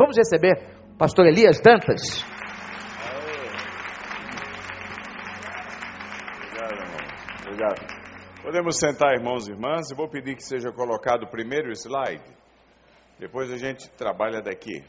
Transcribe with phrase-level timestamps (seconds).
[0.00, 0.56] Vamos receber
[0.94, 2.24] o pastor Elias Dantas.
[6.46, 7.42] Obrigado.
[7.42, 8.42] Obrigado.
[8.42, 9.90] Podemos sentar, irmãos e irmãs.
[9.90, 12.24] Eu vou pedir que seja colocado o primeiro slide.
[13.18, 14.82] Depois a gente trabalha daqui.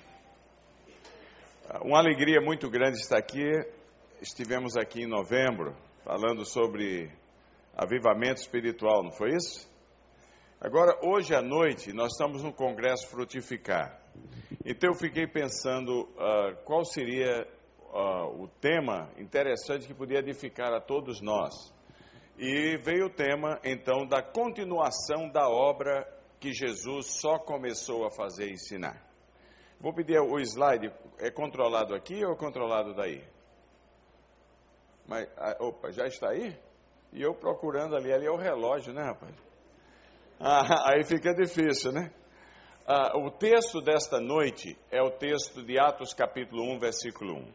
[1.82, 3.52] Uma alegria muito grande estar aqui.
[4.22, 5.76] Estivemos aqui em novembro
[6.06, 7.12] falando sobre
[7.76, 9.70] avivamento espiritual, não foi isso?
[10.62, 14.01] Agora, hoje à noite, nós estamos no Congresso Frutificar.
[14.66, 17.48] Então, eu fiquei pensando uh, qual seria
[17.92, 21.54] uh, o tema interessante que podia edificar a todos nós.
[22.38, 26.08] E veio o tema, então, da continuação da obra
[26.40, 29.00] que Jesus só começou a fazer e ensinar.
[29.80, 33.24] Vou pedir o slide, é controlado aqui ou controlado daí?
[35.08, 36.58] Mas, ah, opa, já está aí?
[37.12, 39.36] E eu procurando ali, ali é o relógio, né, rapaz?
[40.40, 42.12] Ah, aí fica difícil, né?
[42.88, 47.48] Ah, o texto desta noite é o texto de Atos capítulo 1, versículo 1.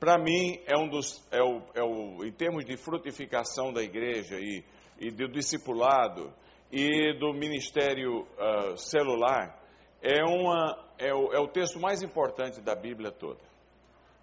[0.00, 4.40] Para mim, é um dos, é o, é o, em termos de frutificação da igreja
[4.40, 4.64] e,
[4.98, 6.32] e do discipulado
[6.72, 9.62] e do ministério uh, celular,
[10.02, 13.40] é, uma, é, o, é o texto mais importante da Bíblia toda.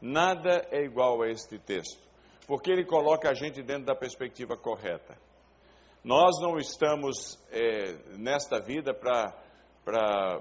[0.02, 2.02] Nada é igual a este texto,
[2.46, 5.18] porque ele coloca a gente dentro da perspectiva correta.
[6.04, 9.48] Nós não estamos é, nesta vida para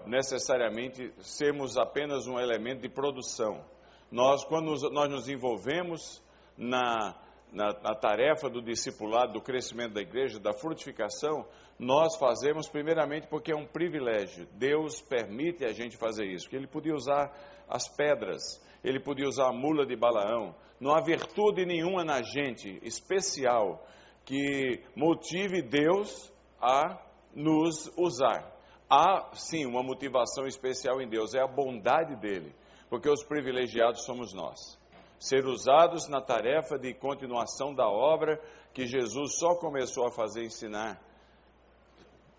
[0.06, 3.64] necessariamente sermos apenas um elemento de produção.
[4.11, 6.22] Nós, quando nós nos envolvemos
[6.56, 7.14] na,
[7.53, 11.47] na, na, tarefa do discipulado, do crescimento da igreja, da frutificação,
[11.78, 14.47] nós fazemos primeiramente porque é um privilégio.
[14.55, 17.30] Deus permite a gente fazer isso, porque Ele podia usar
[17.69, 18.42] as pedras,
[18.83, 20.55] Ele podia usar a mula de Balaão.
[20.80, 23.84] Não há virtude nenhuma na gente especial
[24.25, 26.98] que motive Deus a
[27.34, 28.58] nos usar.
[28.91, 32.55] Há sim uma motivação especial em Deus, é a bondade dele,
[32.89, 34.78] porque os privilegiados somos nós.
[35.19, 38.41] Ser usados na tarefa de continuação da obra
[38.72, 40.98] que Jesus só começou a fazer ensinar,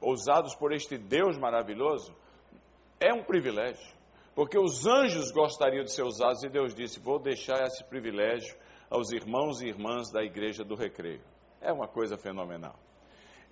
[0.01, 2.16] usados por este Deus maravilhoso,
[3.00, 3.94] é um privilégio,
[4.34, 8.57] porque os anjos gostariam de ser usados e Deus disse: Vou deixar esse privilégio
[8.90, 11.22] aos irmãos e irmãs da igreja do recreio.
[11.62, 12.75] É uma coisa fenomenal.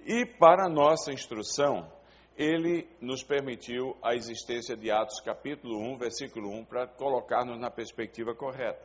[0.05, 1.91] E para nossa instrução,
[2.37, 8.35] ele nos permitiu a existência de Atos capítulo 1, versículo 1, para colocar-nos na perspectiva
[8.35, 8.79] correta.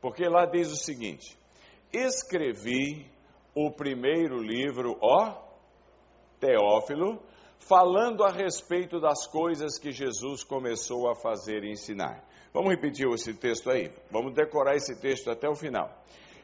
[0.00, 1.36] Porque lá diz o seguinte:
[1.92, 3.06] Escrevi
[3.54, 5.46] o primeiro livro, ó
[6.40, 7.20] Teófilo,
[7.58, 12.24] falando a respeito das coisas que Jesus começou a fazer e ensinar.
[12.54, 13.92] Vamos repetir esse texto aí?
[14.10, 15.90] Vamos decorar esse texto até o final.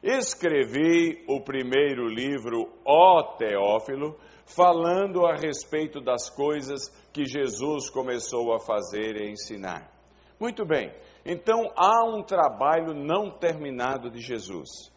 [0.02, 8.60] Escrevi o primeiro livro, ó Teófilo, falando a respeito das coisas que Jesus começou a
[8.60, 9.90] fazer e ensinar.
[10.38, 10.92] Muito bem,
[11.24, 14.92] então há um trabalho não terminado de Jesus.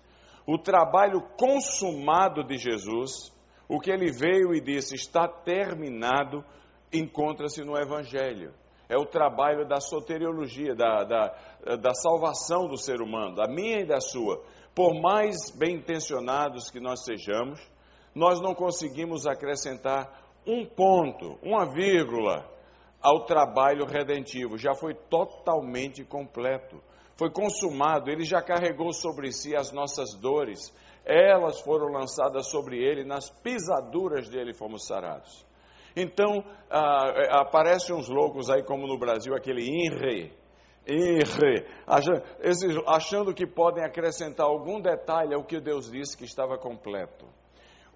[0.46, 3.34] O trabalho consumado de Jesus,
[3.68, 6.44] o que ele veio e disse está terminado,
[6.91, 8.53] encontra-se no Evangelho.
[8.90, 13.86] É o trabalho da soteriologia, da, da, da salvação do ser humano, da minha e
[13.86, 14.41] da sua
[14.78, 17.59] por mais bem intencionados que nós sejamos,
[18.18, 20.12] nós não conseguimos acrescentar
[20.46, 22.50] um ponto, uma vírgula
[23.00, 24.58] ao trabalho redentivo.
[24.58, 26.82] Já foi totalmente completo.
[27.16, 30.74] Foi consumado, ele já carregou sobre si as nossas dores,
[31.06, 35.46] elas foram lançadas sobre ele, nas pisaduras dele fomos sarados.
[35.96, 40.32] Então, ah, aparecem uns loucos aí, como no Brasil, aquele INRE,
[42.88, 47.28] achando que podem acrescentar algum detalhe ao que Deus disse que estava completo.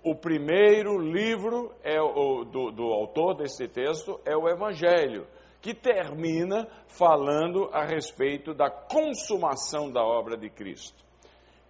[0.03, 5.28] O primeiro livro é o, do, do autor desse texto é o Evangelho,
[5.62, 10.97] que termina falando a respeito da consumação da obra de Cristo.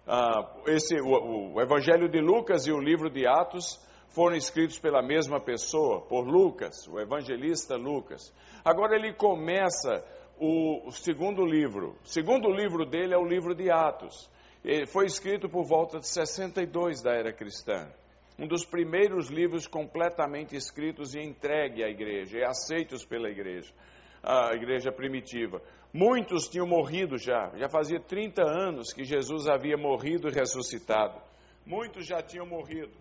[0.06, 3.78] Ah, esse, o, o Evangelho de Lucas e o livro de Atos
[4.08, 8.32] foram escritos pela mesma pessoa, por Lucas, o evangelista Lucas.
[8.64, 10.04] Agora ele começa
[10.38, 11.96] o segundo livro.
[12.04, 14.30] O segundo livro dele é o livro de Atos.
[14.64, 17.88] Ele foi escrito por volta de 62 da era cristã.
[18.38, 23.72] Um dos primeiros livros completamente escritos e entregue à igreja, e aceitos pela igreja,
[24.22, 25.60] a igreja primitiva.
[25.92, 31.20] Muitos tinham morrido já, já fazia 30 anos que Jesus havia morrido e ressuscitado.
[31.66, 32.92] Muitos já tinham morrido.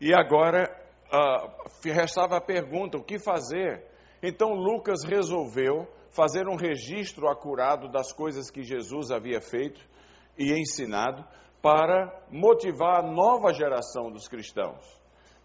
[0.00, 0.70] E agora
[1.12, 3.84] uh, restava a pergunta: o que fazer?
[4.22, 9.80] Então Lucas resolveu fazer um registro acurado das coisas que Jesus havia feito
[10.38, 11.24] e ensinado
[11.62, 15.00] para motivar a nova geração dos cristãos.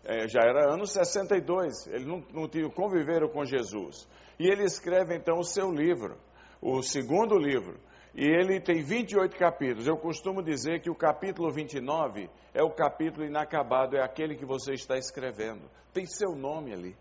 [0.06, 4.07] é, já era ano 62, eles não, não tinham, conviveram com Jesus.
[4.39, 6.17] E ele escreve então o seu livro,
[6.62, 7.79] o segundo livro.
[8.13, 9.88] E ele tem 28 capítulos.
[9.88, 14.73] Eu costumo dizer que o capítulo 29 é o capítulo inacabado, é aquele que você
[14.73, 15.69] está escrevendo.
[15.94, 16.95] Tem seu nome ali.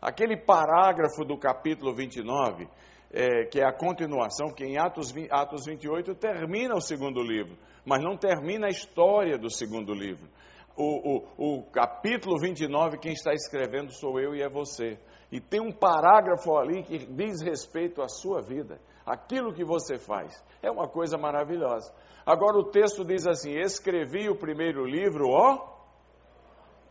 [0.00, 2.66] Aquele parágrafo do capítulo 29,
[3.12, 8.02] é, que é a continuação, que em Atos, Atos 28 termina o segundo livro, mas
[8.02, 10.28] não termina a história do segundo livro.
[10.76, 14.98] O, o, o capítulo 29, quem está escrevendo sou eu e é você.
[15.30, 20.32] E tem um parágrafo ali que diz respeito à sua vida, aquilo que você faz.
[20.62, 21.92] É uma coisa maravilhosa.
[22.24, 25.80] Agora o texto diz assim: Escrevi o primeiro livro, ó.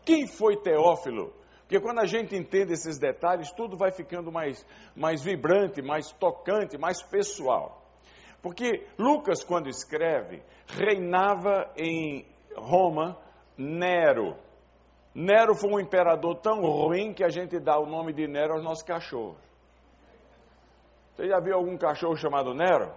[0.04, 1.32] Quem foi Teófilo?
[1.70, 6.76] Porque quando a gente entende esses detalhes, tudo vai ficando mais, mais vibrante, mais tocante,
[6.76, 7.80] mais pessoal.
[8.42, 12.26] Porque Lucas, quando escreve, reinava em
[12.56, 13.16] Roma
[13.56, 14.34] Nero.
[15.14, 18.64] Nero foi um imperador tão ruim que a gente dá o nome de Nero aos
[18.64, 19.38] nossos cachorros.
[21.14, 22.92] Você já viu algum cachorro chamado Nero?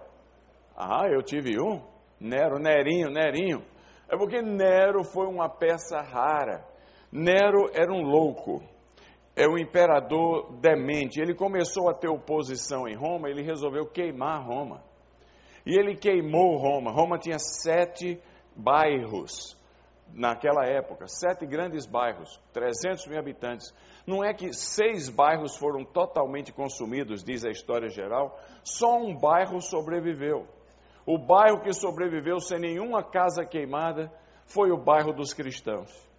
[0.76, 1.80] Ah, eu tive um.
[2.18, 3.64] Nero, Nerinho, Nerinho.
[4.08, 6.73] É porque Nero foi uma peça rara.
[7.16, 8.60] Nero era um louco,
[9.36, 11.20] é um imperador demente.
[11.20, 14.82] Ele começou a ter oposição em Roma, ele resolveu queimar Roma.
[15.64, 16.90] E ele queimou Roma.
[16.90, 18.20] Roma tinha sete
[18.56, 19.56] bairros
[20.12, 23.72] naquela época, sete grandes bairros, 300 mil habitantes.
[24.04, 29.60] Não é que seis bairros foram totalmente consumidos, diz a história geral, só um bairro
[29.60, 30.48] sobreviveu.
[31.06, 34.12] O bairro que sobreviveu sem nenhuma casa queimada
[34.46, 36.12] foi o bairro dos cristãos.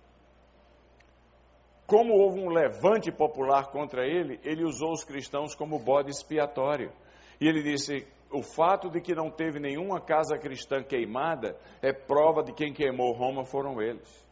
[1.87, 6.91] Como houve um levante popular contra ele, ele usou os cristãos como bode expiatório.
[7.39, 12.43] E ele disse: o fato de que não teve nenhuma casa cristã queimada é prova
[12.43, 14.25] de quem queimou Roma foram eles.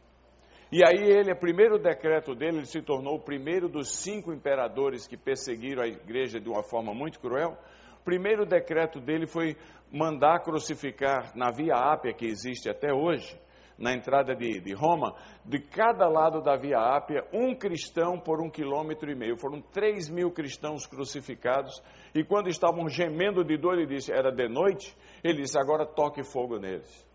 [0.72, 5.06] E aí ele, o primeiro decreto dele, ele se tornou o primeiro dos cinco imperadores
[5.06, 7.56] que perseguiram a igreja de uma forma muito cruel.
[8.00, 9.56] O primeiro decreto dele foi
[9.92, 13.38] mandar crucificar na Via Ápia, que existe até hoje,
[13.78, 18.50] na entrada de, de, Roma, de cada lado da Via Ápia, um cristão por um
[18.50, 19.36] quilômetro e meio.
[19.36, 21.82] Foram três mil cristãos crucificados.
[22.14, 24.96] E quando estavam gemendo de dor, ele disse: era de noite.
[25.22, 27.06] Ele disse: agora toque fogo neles.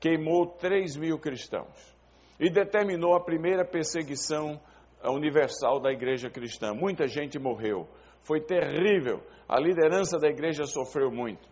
[0.00, 1.94] Queimou três mil cristãos.
[2.38, 4.58] E determinou a primeira perseguição
[5.04, 6.72] universal da igreja cristã.
[6.74, 7.86] Muita gente morreu.
[8.22, 9.22] Foi terrível.
[9.48, 11.49] A liderança da igreja sofreu muito.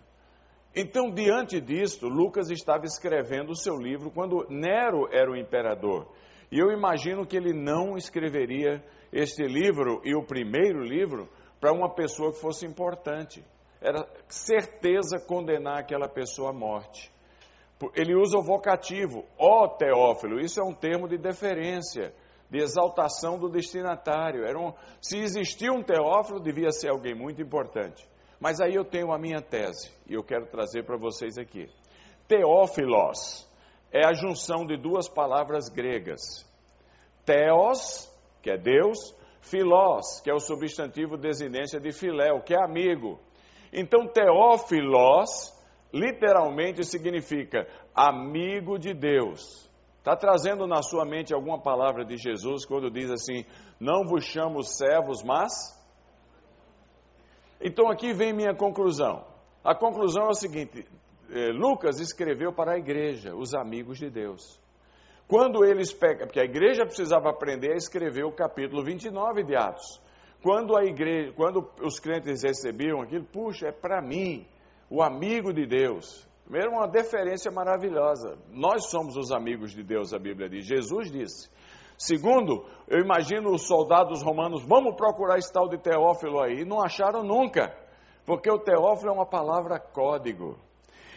[0.75, 6.07] Então, diante disto, Lucas estava escrevendo o seu livro quando Nero era o imperador.
[6.51, 8.83] E eu imagino que ele não escreveria
[9.13, 11.29] este livro e o primeiro livro
[11.61, 13.45] para uma pessoa que fosse importante.
[13.81, 17.13] Era certeza condenar aquela pessoa à morte.
[17.95, 22.13] Ele usa o vocativo, ó Teófilo, isso é um termo de deferência,
[22.51, 24.45] de exaltação do destinatário.
[24.45, 28.05] Era um, se existia um Teófilo, devia ser alguém muito importante.
[28.41, 31.69] Mas aí eu tenho a minha tese e eu quero trazer para vocês aqui.
[32.27, 33.49] Teófilos
[33.93, 36.21] é a junção de duas palavras gregas.
[37.25, 38.11] Theos,
[38.43, 43.19] que é Deus, Filós, que é o substantivo desinência de filéu, que é amigo.
[43.73, 45.55] Então, Teófilos
[45.93, 49.69] literalmente significa amigo de Deus.
[49.99, 53.45] Está trazendo na sua mente alguma palavra de Jesus quando diz assim:
[53.81, 55.78] Não vos chamo servos, mas
[57.61, 59.25] então aqui vem minha conclusão.
[59.65, 60.87] A conclusão é o seguinte:
[61.31, 64.61] eh, Lucas escreveu para a igreja, os amigos de Deus.
[65.27, 70.01] Quando eles pegam, porque a igreja precisava aprender a escrever o capítulo 29 de Atos.
[70.43, 74.47] Quando a igreja, quando os crentes recebiam aquilo, puxa, é para mim,
[74.89, 76.27] o amigo de Deus.
[76.45, 78.39] Primeiro, uma deferência maravilhosa.
[78.51, 80.67] Nós somos os amigos de Deus, a Bíblia diz.
[80.67, 81.51] Jesus disse:
[81.99, 86.61] Segundo, eu imagino os soldados romanos, vamos procurar esse tal de Teófilo aí.
[86.61, 87.77] E não acharam nunca,
[88.25, 90.57] porque o Teófilo é uma palavra código.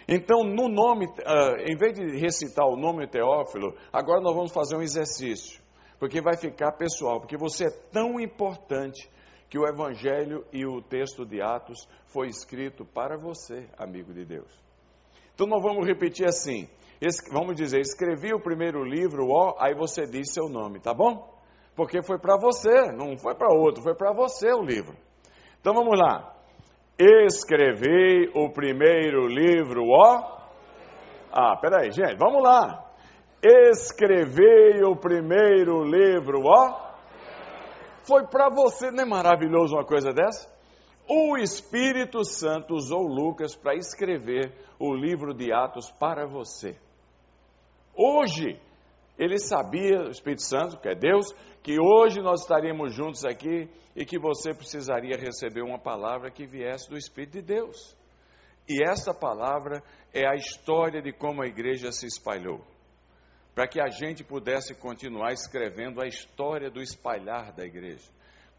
[0.08, 4.76] Então, no nome, uh, em vez de recitar o nome Teófilo, agora nós vamos fazer
[4.76, 5.62] um exercício,
[6.00, 9.08] porque vai ficar pessoal, porque você é tão importante
[9.48, 14.71] que o Evangelho e o texto de Atos foi escrito para você, amigo de Deus.
[15.34, 16.68] Então, nós vamos repetir assim:
[17.32, 21.32] vamos dizer, escrevi o primeiro livro, ó, aí você diz seu nome, tá bom?
[21.76, 24.96] Porque foi para você, não foi para outro, foi para você o livro.
[25.60, 26.36] Então vamos lá.
[27.00, 30.42] Escrevi o primeiro livro, ó.
[31.32, 32.86] Ah, peraí, gente, vamos lá.
[33.42, 36.92] Escrevi o primeiro livro, ó.
[38.04, 40.51] Foi para você, não é maravilhoso uma coisa dessa?
[41.14, 46.80] O Espírito Santo usou Lucas para escrever o livro de Atos para você.
[47.94, 48.58] Hoje,
[49.20, 54.06] ele sabia, o Espírito Santo, que é Deus, que hoje nós estaríamos juntos aqui e
[54.06, 57.94] que você precisaria receber uma palavra que viesse do Espírito de Deus.
[58.70, 62.66] E essa palavra é a história de como a igreja se espalhou.
[63.54, 68.10] Para que a gente pudesse continuar escrevendo a história do espalhar da igreja,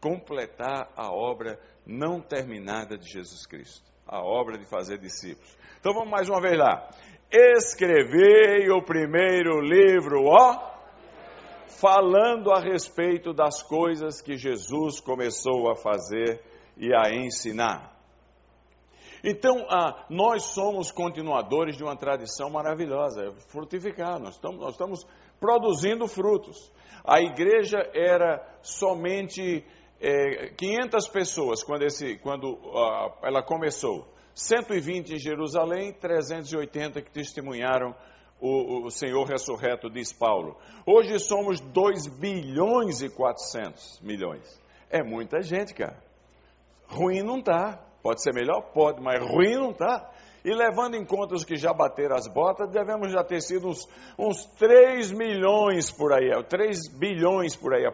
[0.03, 1.57] completar a obra
[1.87, 5.57] não terminada de Jesus Cristo, a obra de fazer discípulos.
[5.79, 6.89] Então vamos mais uma vez lá.
[7.31, 10.73] Escrevei o primeiro livro, ó,
[11.79, 16.43] falando a respeito das coisas que Jesus começou a fazer
[16.75, 17.93] e a ensinar.
[19.23, 25.07] Então, ah, nós somos continuadores de uma tradição maravilhosa, é frutificar, nós estamos, nós estamos
[25.39, 26.69] produzindo frutos.
[27.05, 29.65] A igreja era somente
[30.03, 34.05] é, 500 pessoas quando, esse, quando ah, ela começou.
[34.35, 37.95] 120 em Jerusalém, 380 que testemunharam
[38.41, 40.57] o, o, Senhor ressurreto, diz Paulo.
[40.85, 44.61] Hoje somos 2 bilhões e 400 milhões.
[44.89, 46.03] É muita gente, cara.
[46.87, 47.79] Ruim não está.
[48.01, 48.73] Pode ser melhor?
[48.73, 50.11] Pode, mas ruim não está.
[50.43, 53.87] E levando em conta os que já bateram as botas, devemos já ter sido uns,
[54.19, 57.85] uns 3 milhões por aí, 3 bilhões por aí.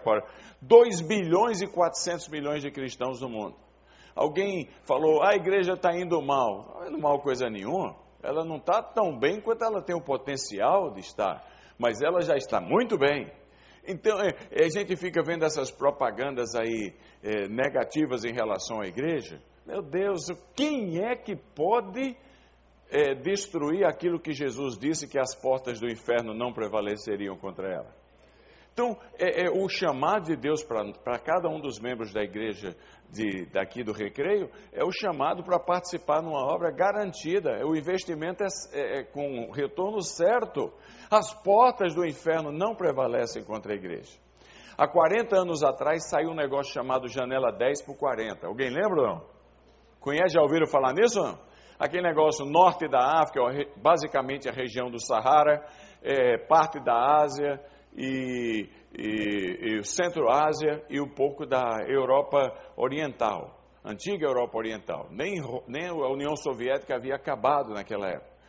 [0.62, 3.56] 2 bilhões e 400 milhões de cristãos no mundo.
[4.16, 6.80] Alguém falou, a igreja está indo mal.
[6.80, 7.96] Não indo mal coisa nenhuma.
[8.22, 11.46] Ela não está tão bem quanto ela tem o potencial de estar.
[11.78, 13.32] Mas ela já está muito bem.
[13.88, 19.42] Então, é, a gente fica vendo essas propagandas aí é, negativas em relação à igreja.
[19.66, 20.26] Meu Deus,
[20.56, 22.18] quem é que pode
[22.92, 27.99] é, destruir aquilo que Jesus disse que as portas do inferno não prevaleceriam contra ela?
[28.80, 32.78] Então, é, é, o chamado de Deus para cada um dos membros da igreja
[33.12, 37.60] de, daqui do Recreio é o chamado para participar numa obra garantida.
[37.68, 40.72] O investimento é, é, é com retorno certo.
[41.12, 44.18] As portas do inferno não prevalecem contra a igreja.
[44.78, 48.48] Há 40 anos atrás saiu um negócio chamado Janela 10 por 40.
[48.48, 49.26] Alguém lembra não?
[50.00, 51.38] Conhece, já ouviram falar nisso não?
[51.78, 53.42] Aquele negócio norte da África,
[53.76, 55.66] basicamente a região do Saara,
[56.02, 57.60] é, parte da Ásia,
[57.96, 65.08] e, e, e Centro-Ásia e um pouco da Europa Oriental, antiga Europa Oriental.
[65.12, 68.40] Nem, nem a União Soviética havia acabado naquela época.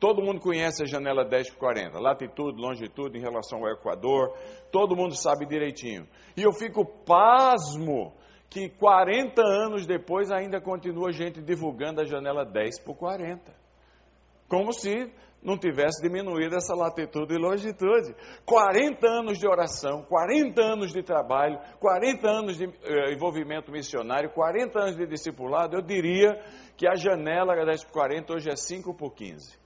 [0.00, 4.32] Todo mundo conhece a janela 10 por 40, latitude, longitude em relação ao Equador,
[4.70, 6.06] todo mundo sabe direitinho.
[6.36, 8.14] E eu fico pasmo
[8.48, 13.52] que 40 anos depois ainda continua gente divulgando a janela 10 por 40.
[14.48, 15.12] Como se
[15.42, 18.14] não tivesse diminuído essa latitude e longitude.
[18.44, 24.78] 40 anos de oração, 40 anos de trabalho, 40 anos de eh, envolvimento missionário, 40
[24.78, 26.42] anos de discipulado, eu diria
[26.76, 29.58] que a janela 10 por 40 hoje é 5 por 15.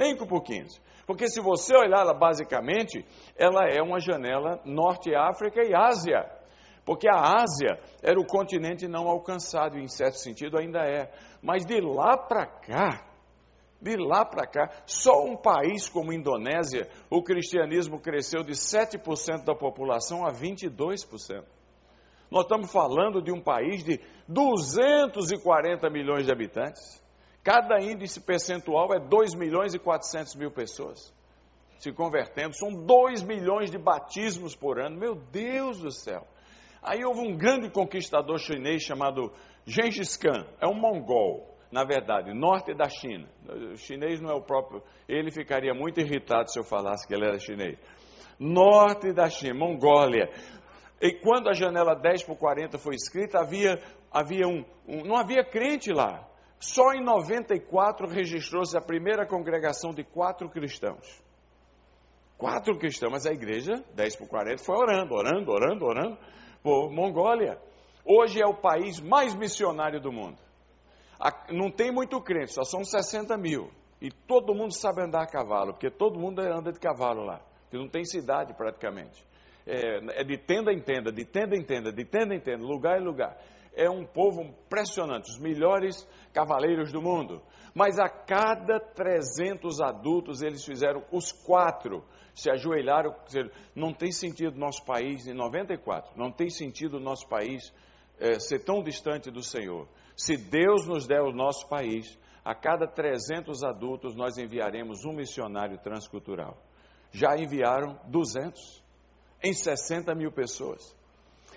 [0.00, 0.80] 5 por 15.
[1.06, 3.04] Porque se você olhar ela basicamente,
[3.36, 6.24] ela é uma janela Norte África e Ásia.
[6.84, 11.12] Porque a Ásia era o continente não alcançado, em certo sentido ainda é.
[11.40, 13.11] Mas de lá para cá,
[13.82, 19.44] de lá para cá, só um país como a Indonésia, o cristianismo cresceu de 7%
[19.44, 21.44] da população a 22%.
[22.30, 27.02] Nós estamos falando de um país de 240 milhões de habitantes.
[27.42, 31.12] Cada índice percentual é 2 milhões e 400 mil pessoas
[31.82, 32.56] se convertendo.
[32.56, 34.96] São 2 milhões de batismos por ano.
[34.96, 36.24] Meu Deus do céu.
[36.80, 39.32] Aí houve um grande conquistador chinês chamado
[39.66, 40.46] Gengis Khan.
[40.60, 43.26] É um mongol na verdade, norte da China.
[43.48, 44.82] O chinês não é o próprio.
[45.08, 47.78] Ele ficaria muito irritado se eu falasse que ele era chinês.
[48.38, 50.28] Norte da China, Mongólia.
[51.00, 53.80] E quando a janela 10 por 40 foi escrita, havia,
[54.12, 56.28] havia um, um não havia crente lá.
[56.60, 61.22] Só em 94 registrou-se a primeira congregação de quatro cristãos.
[62.36, 66.18] Quatro cristãos, mas a igreja, 10 por 40, foi orando, orando, orando, orando,
[66.62, 67.58] por Mongólia.
[68.04, 70.38] Hoje é o país mais missionário do mundo
[71.50, 73.70] não tem muito crente, só são 60 mil.
[74.00, 77.76] E todo mundo sabe andar a cavalo, porque todo mundo anda de cavalo lá, que
[77.76, 79.24] não tem cidade praticamente.
[79.64, 83.00] É, é, de tenda em tenda, de tenda em tenda, de tenda em tenda, lugar
[83.00, 83.36] em lugar.
[83.74, 87.40] É um povo impressionante, os melhores cavaleiros do mundo.
[87.74, 93.14] Mas a cada 300 adultos, eles fizeram, os quatro se ajoelharam,
[93.74, 97.72] não tem sentido nosso país, em 94, não tem sentido nosso país
[98.18, 99.86] é, ser tão distante do Senhor.
[100.22, 105.78] Se Deus nos der o nosso país, a cada 300 adultos nós enviaremos um missionário
[105.78, 106.56] transcultural.
[107.10, 108.84] Já enviaram 200
[109.42, 110.96] em 60 mil pessoas.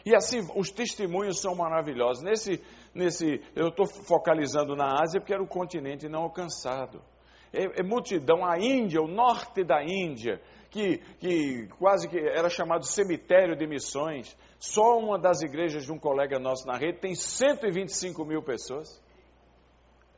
[0.04, 2.24] E assim, os testemunhos são maravilhosos.
[2.24, 2.60] Nesse,
[2.92, 7.04] nesse, eu estou focalizando na Ásia porque era o continente não alcançado.
[7.54, 8.44] é, é multidão.
[8.44, 10.42] A Índia, o norte da Índia,
[10.76, 14.38] que, que quase que era chamado cemitério de missões.
[14.60, 19.02] Só uma das igrejas de um colega nosso na rede tem 125 mil pessoas.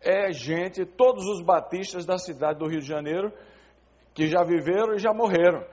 [0.01, 3.31] É gente, todos os batistas da cidade do Rio de Janeiro,
[4.15, 5.63] que já viveram e já morreram.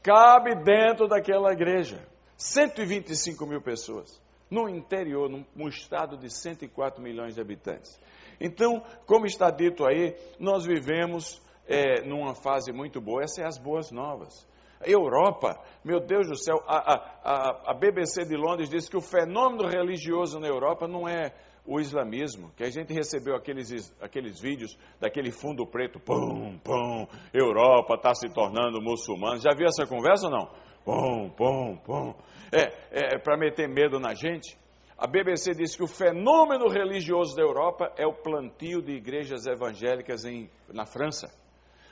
[0.00, 2.06] Cabe dentro daquela igreja.
[2.36, 4.22] 125 mil pessoas.
[4.48, 8.00] No interior, num estado de 104 milhões de habitantes.
[8.40, 13.22] Então, como está dito aí, nós vivemos é, numa fase muito boa.
[13.22, 14.48] Essas são as boas novas.
[14.84, 19.68] Europa, meu Deus do céu, a, a, a BBC de Londres diz que o fenômeno
[19.68, 21.32] religioso na Europa não é
[21.66, 27.94] o islamismo, que a gente recebeu aqueles, aqueles vídeos daquele fundo preto, pum, pum, Europa
[27.94, 29.36] está se tornando muçulmana.
[29.36, 30.48] Já viu essa conversa ou não?
[30.82, 32.14] Pum, pum, pum.
[32.50, 34.58] É, é para meter medo na gente.
[34.96, 40.24] A BBC diz que o fenômeno religioso da Europa é o plantio de igrejas evangélicas
[40.24, 41.28] em, na França.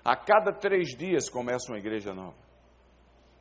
[0.08, 2.34] A cada três dias começa uma igreja nova.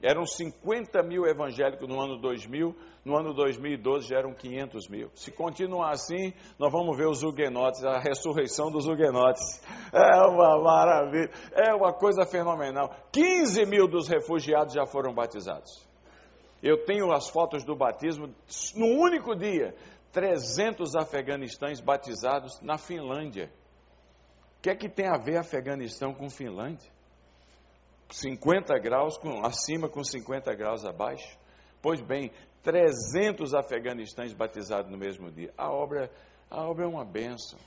[0.04, 5.10] Eram 50 mil evangélicos no ano 2000, no ano 2012 já eram 500 mil.
[5.16, 9.64] Se continuar assim, nós vamos ver os huguenotes, a ressurreição dos huguenotes.
[9.94, 12.94] É uma maravilha, é uma coisa fenomenal.
[13.14, 15.88] 15 mil dos refugiados já foram batizados.
[16.62, 18.28] Eu tenho as fotos do batismo,
[18.76, 19.74] no único dia,
[20.12, 23.50] 300 afeganistães batizados na Finlândia.
[24.58, 26.92] O que é que tem a ver Afeganistão com Finlândia?
[28.10, 31.38] 50 graus com, acima com 50 graus abaixo.
[31.82, 32.32] Pois bem,
[32.64, 35.54] 300 afeganistães batizados no mesmo dia.
[35.58, 36.10] A obra,
[36.50, 37.60] a obra é uma benção.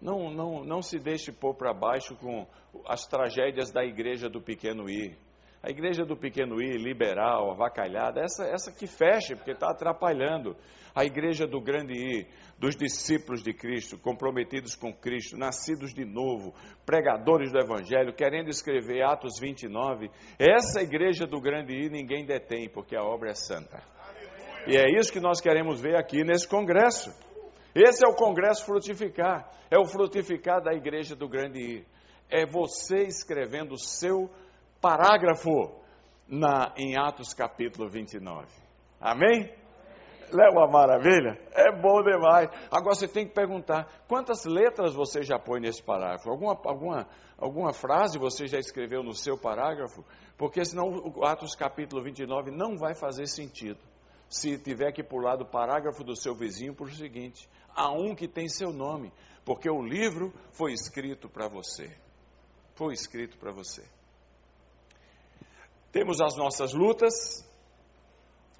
[0.00, 2.46] Não, não, não se deixe pôr para baixo com
[2.86, 5.16] as tragédias da igreja do pequeno I.
[5.60, 10.56] A igreja do pequeno I, liberal, avacalhada, essa, essa que feche, porque está atrapalhando.
[10.94, 12.26] A igreja do grande I,
[12.58, 16.54] dos discípulos de Cristo, comprometidos com Cristo, nascidos de novo,
[16.86, 20.10] pregadores do Evangelho, querendo escrever Atos 29.
[20.38, 23.82] Essa igreja do grande I ninguém detém, porque a obra é santa.
[24.66, 27.10] E é isso que nós queremos ver aqui nesse congresso.
[27.74, 31.86] Esse é o congresso frutificar, é o frutificar da igreja do grande I.
[32.30, 34.30] É você escrevendo o seu
[34.80, 35.72] parágrafo
[36.28, 38.46] na, em Atos capítulo 29.
[39.00, 39.52] Amém?
[40.32, 41.38] Não é uma maravilha?
[41.52, 42.50] É bom demais.
[42.70, 46.30] Agora você tem que perguntar: quantas letras você já põe nesse parágrafo?
[46.30, 50.04] Alguma, alguma, alguma frase você já escreveu no seu parágrafo?
[50.36, 53.80] Porque senão o Atos capítulo 29 não vai fazer sentido.
[54.28, 58.28] Se tiver que pular do parágrafo do seu vizinho para o seguinte: há um que
[58.28, 59.10] tem seu nome,
[59.44, 61.90] porque o livro foi escrito para você.
[62.74, 63.82] Foi escrito para você.
[65.90, 67.46] Temos as nossas lutas.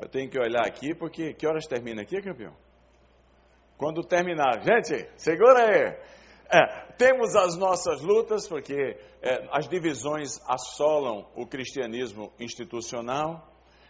[0.00, 2.54] Eu tenho que olhar aqui, porque que horas termina aqui, campeão?
[3.76, 4.62] Quando terminar.
[4.62, 5.96] Gente, segura aí.
[6.50, 8.74] É, temos as nossas lutas, porque
[9.20, 13.46] é, as divisões assolam o cristianismo institucional.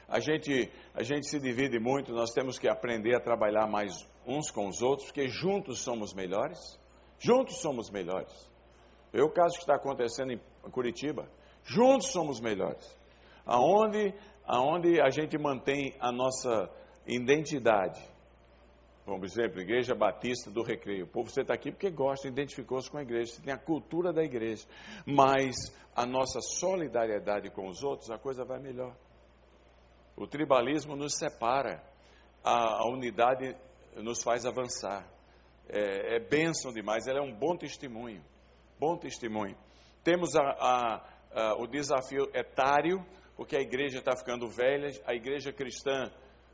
[0.09, 3.93] A gente, a gente se divide muito, nós temos que aprender a trabalhar mais
[4.27, 6.59] uns com os outros, porque juntos somos melhores.
[7.21, 8.33] Juntos somos melhores.
[9.13, 11.31] É o caso que está acontecendo em Curitiba.
[11.65, 12.98] Juntos somos melhores
[13.49, 14.15] aonde,
[14.47, 16.71] aonde a gente mantém a nossa
[17.07, 18.01] identidade.
[19.05, 21.07] Por exemplo, Igreja Batista do Recreio.
[21.07, 24.13] O povo, você está aqui porque gosta, identificou-se com a igreja, você tem a cultura
[24.13, 24.67] da igreja.
[25.07, 25.57] Mas
[25.97, 28.95] a nossa solidariedade com os outros, a coisa vai melhor.
[30.15, 31.83] O tribalismo nos separa,
[32.45, 33.57] a, a unidade
[33.97, 35.09] nos faz avançar.
[35.71, 38.23] É, é bênção demais, ela é um bom testemunho.
[38.79, 39.57] Bom testemunho.
[40.05, 43.05] Temos a, a, a, o desafio etário,
[43.39, 46.11] porque a igreja está ficando velha, a igreja cristã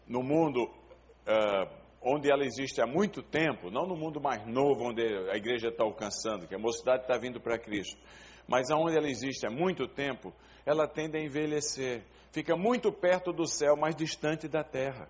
[0.07, 5.03] no mundo uh, onde ela existe há muito tempo, não no mundo mais novo onde
[5.03, 7.99] a igreja está alcançando, que a mocidade está vindo para Cristo,
[8.47, 10.31] mas aonde ela existe há muito tempo,
[10.67, 15.09] ela tende a envelhecer, fica muito perto do céu, mas distante da terra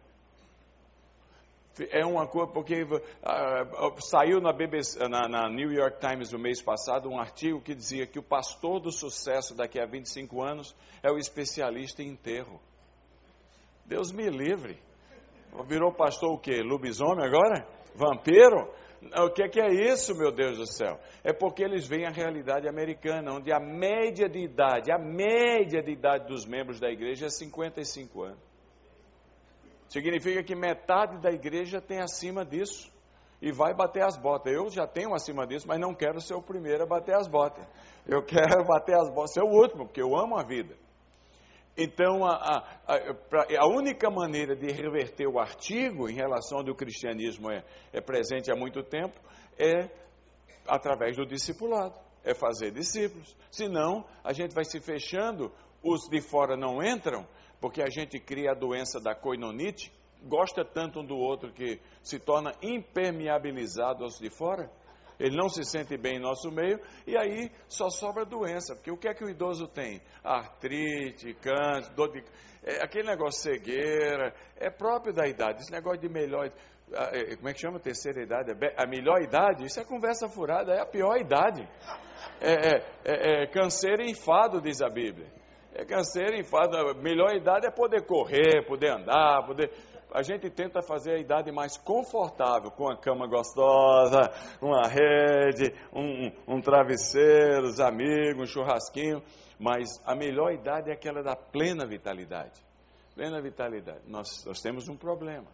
[1.91, 6.63] é uma coisa, porque uh, saiu na, BBC, na, na, New York Times no mês
[6.63, 11.11] passado um artigo que dizia que o pastor do sucesso daqui a 25 anos é
[11.11, 12.61] o especialista em enterro.
[13.85, 14.79] Deus me livre.
[15.67, 16.63] Virou pastor o quê?
[16.63, 17.67] Lobisomem agora?
[17.95, 18.73] Vampiro?
[19.19, 20.99] O que é, que é isso, meu Deus do céu?
[21.23, 25.93] É porque eles veem a realidade americana, onde a média de idade, a média de
[25.93, 28.54] idade dos membros da igreja é 55 anos.
[29.95, 32.93] Significa que metade da igreja tem acima disso
[33.41, 34.53] e vai bater as botas.
[34.53, 37.65] Eu já tenho acima disso, mas não quero ser o primeiro a bater as botas.
[38.05, 40.75] Eu quero bater as botas, ser o último, porque eu amo a vida.
[41.77, 42.97] Então, a, a, a,
[43.61, 48.01] a, única maneira de reverter o artigo em relação ao que o cristianismo é, é
[48.01, 49.21] presente há muito tempo
[49.57, 49.89] é
[50.67, 51.95] através do discipulado.
[52.25, 53.37] é fazer discípulos.
[53.49, 55.53] Senão, a gente vai se fechando,
[55.85, 57.25] os de fora não entram,
[57.65, 59.91] porque a gente cria a doença da coinonite,
[60.23, 64.71] gosta tanto um do outro que se torna impermeabilizado aos de fora.
[65.19, 68.75] Ele não se sente bem em nosso meio e aí só sobra doença.
[68.75, 70.03] Porque o que é que o idoso tem?
[70.23, 72.23] Artrite, câncer, dor de.
[72.63, 75.63] É, aquele negócio cegueira, é próprio da idade.
[75.63, 76.53] Esse negócio de melhor.
[76.93, 77.81] É, como é que chama?
[77.81, 78.53] Terceira idade?
[78.77, 79.65] A melhor idade?
[79.65, 81.67] Isso é conversa furada, é a pior idade.
[82.43, 85.44] É, é, é, é e enfado, diz a Bíblia.
[85.75, 86.77] É canseiro enfado.
[86.77, 89.71] A melhor idade é poder correr, poder andar, poder
[90.15, 94.31] a gente tenta fazer a idade mais confortável, com a cama gostosa,
[94.63, 99.21] uma rede, um, um travesseiro, os amigos, um churrasquinho,
[99.59, 102.63] mas a melhor idade é aquela da plena vitalidade.
[103.13, 104.03] Plena vitalidade.
[104.07, 105.49] Nós, nós temos um problema.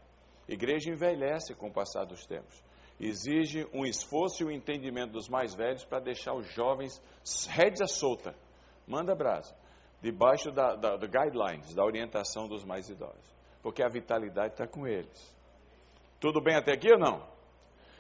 [0.46, 2.62] A igreja envelhece com o passar dos tempos.
[3.00, 7.00] Exige um esforço e um entendimento dos mais velhos para deixar os jovens
[7.48, 8.34] rédea solta.
[8.86, 9.54] Manda brasa.
[10.02, 15.36] Debaixo da, da, guidelines, da orientação dos mais idosos porque a vitalidade está com eles.
[16.18, 17.26] Tudo bem até aqui ou não?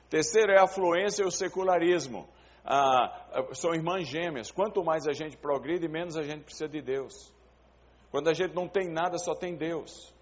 [0.08, 2.28] Terceiro é a afluência e o secularismo.
[2.64, 4.50] Ah, são irmãs gêmeas.
[4.50, 7.32] Quanto mais a gente progride, menos a gente precisa de Deus.
[8.10, 10.12] Quando a gente não tem nada, só tem Deus.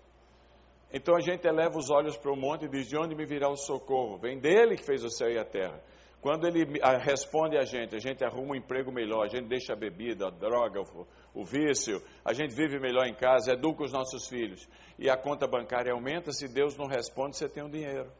[0.92, 3.48] Então a gente eleva os olhos para o monte e diz: De onde me virá
[3.48, 4.18] o socorro?
[4.18, 5.82] Vem dele que fez o céu e a terra.
[6.20, 6.64] Quando ele
[7.00, 10.30] responde a gente, a gente arruma um emprego melhor, a gente deixa a bebida, a
[10.30, 14.68] droga, o, o vício, a gente vive melhor em casa, educa os nossos filhos.
[14.98, 18.10] E a conta bancária aumenta, se Deus não responde, você tem o um dinheiro.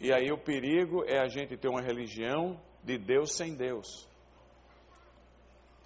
[0.00, 4.08] E aí o perigo é a gente ter uma religião de Deus sem Deus.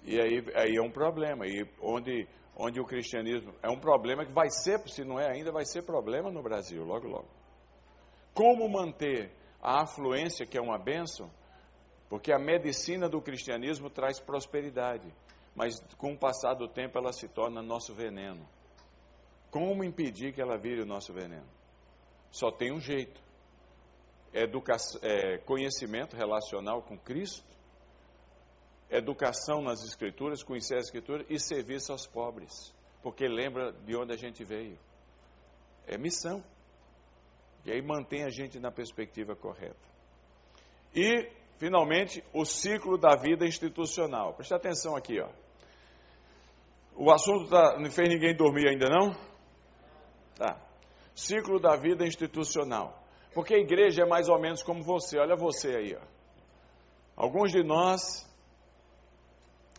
[0.03, 1.45] E aí, aí é um problema.
[1.45, 5.51] E onde, onde o cristianismo é um problema que vai ser, se não é ainda,
[5.51, 7.27] vai ser problema no Brasil, logo, logo.
[8.33, 9.31] Como manter
[9.63, 11.31] a afluência, que é uma benção,
[12.09, 15.09] porque a medicina do cristianismo traz prosperidade,
[15.55, 18.45] mas com o passar do tempo ela se torna nosso veneno.
[19.49, 21.47] Como impedir que ela vire o nosso veneno?
[22.29, 23.21] Só tem um jeito:
[24.33, 27.47] Educação, é, conhecimento relacional com Cristo,
[28.89, 34.17] educação nas Escrituras, conhecer as Escrituras e serviço aos pobres, porque lembra de onde a
[34.17, 34.77] gente veio.
[35.87, 36.43] É missão.
[37.65, 39.75] E aí mantém a gente na perspectiva correta.
[40.95, 44.33] E, finalmente, o ciclo da vida institucional.
[44.33, 45.29] Preste atenção aqui, ó.
[46.95, 49.15] O assunto tá, não fez ninguém dormir ainda não?
[50.35, 50.61] Tá.
[51.15, 53.01] Ciclo da vida institucional.
[53.33, 55.17] Porque a igreja é mais ou menos como você.
[55.17, 56.01] Olha você aí, ó.
[57.15, 58.27] Alguns de nós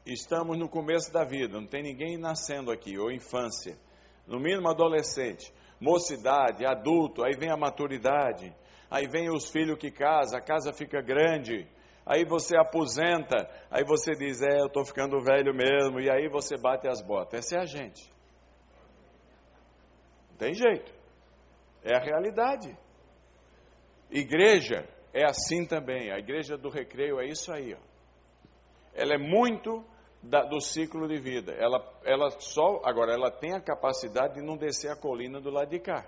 [0.06, 3.76] estamos no começo da vida, não tem ninguém nascendo aqui, ou infância,
[4.26, 5.52] no mínimo adolescente
[5.84, 8.50] mocidade, adulto, aí vem a maturidade,
[8.90, 11.68] aí vem os filhos que casam, a casa fica grande,
[12.06, 16.56] aí você aposenta, aí você diz, é, eu estou ficando velho mesmo, e aí você
[16.56, 17.40] bate as botas.
[17.40, 18.10] Essa é a gente.
[20.30, 20.92] Não tem jeito.
[21.82, 22.74] É a realidade.
[24.10, 26.10] Igreja é assim também.
[26.10, 27.74] A igreja do recreio é isso aí.
[27.74, 27.78] Ó.
[28.94, 29.84] Ela é muito
[30.28, 31.52] da, do ciclo de vida.
[31.52, 35.70] Ela, ela só, agora, ela tem a capacidade de não descer a colina do lado
[35.70, 36.04] de cá.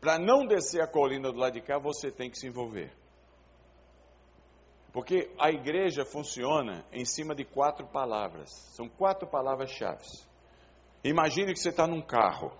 [0.00, 2.92] Para não descer a colina do lado de cá, você tem que se envolver.
[4.92, 8.50] Porque a igreja funciona em cima de quatro palavras.
[8.74, 10.04] São quatro palavras-chave.
[11.02, 12.52] Imagine que você está num carro.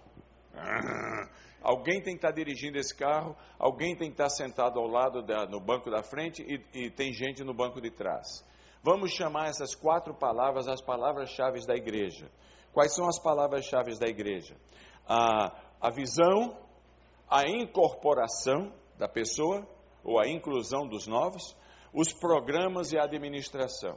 [1.62, 4.86] Alguém tem que estar tá dirigindo esse carro, alguém tem que estar tá sentado ao
[4.88, 8.44] lado, da, no banco da frente e, e tem gente no banco de trás.
[8.82, 12.28] Vamos chamar essas quatro palavras as palavras-chave da igreja.
[12.72, 14.56] Quais são as palavras-chave da igreja?
[15.06, 16.56] A, a visão,
[17.30, 19.66] a incorporação da pessoa,
[20.02, 21.56] ou a inclusão dos novos,
[21.94, 23.96] os programas e a administração.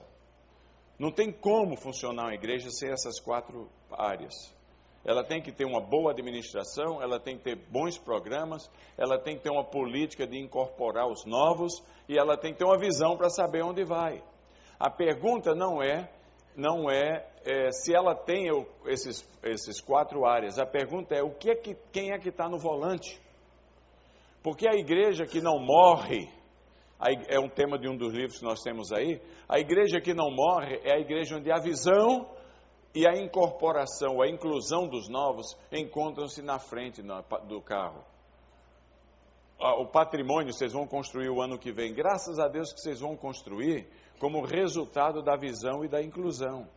[1.00, 4.34] Não tem como funcionar uma igreja sem essas quatro áreas.
[5.04, 9.36] Ela tem que ter uma boa administração, ela tem que ter bons programas, ela tem
[9.36, 13.18] que ter uma política de incorporar os novos e ela tem que ter uma visão
[13.18, 14.24] para saber onde vai.
[14.80, 16.10] A pergunta não é,
[16.56, 18.48] não é, é se ela tem
[18.86, 20.60] esses, esses quatro áreas.
[20.60, 23.20] A pergunta é o que é que, quem é que está no volante?
[24.44, 26.30] Porque a igreja que não morre,
[27.28, 29.22] é um tema de um dos livros que nós temos aí.
[29.50, 32.30] A igreja que não morre é a igreja onde a visão
[32.94, 37.02] e a incorporação, a inclusão dos novos encontram-se na frente
[37.48, 38.04] do carro.
[39.60, 41.94] O patrimônio vocês vão construir o ano que vem.
[41.94, 43.88] Graças a Deus que vocês vão construir
[44.20, 46.68] como resultado da visão e da inclusão.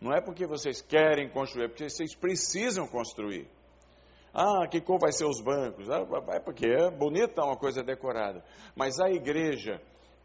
[0.00, 3.48] Não é porque vocês querem construir, é porque vocês precisam construir.
[4.32, 5.88] Ah, que cor vai ser os bancos?
[5.88, 8.44] Ah, é porque é bonita uma coisa decorada.
[8.74, 9.80] Mas a igreja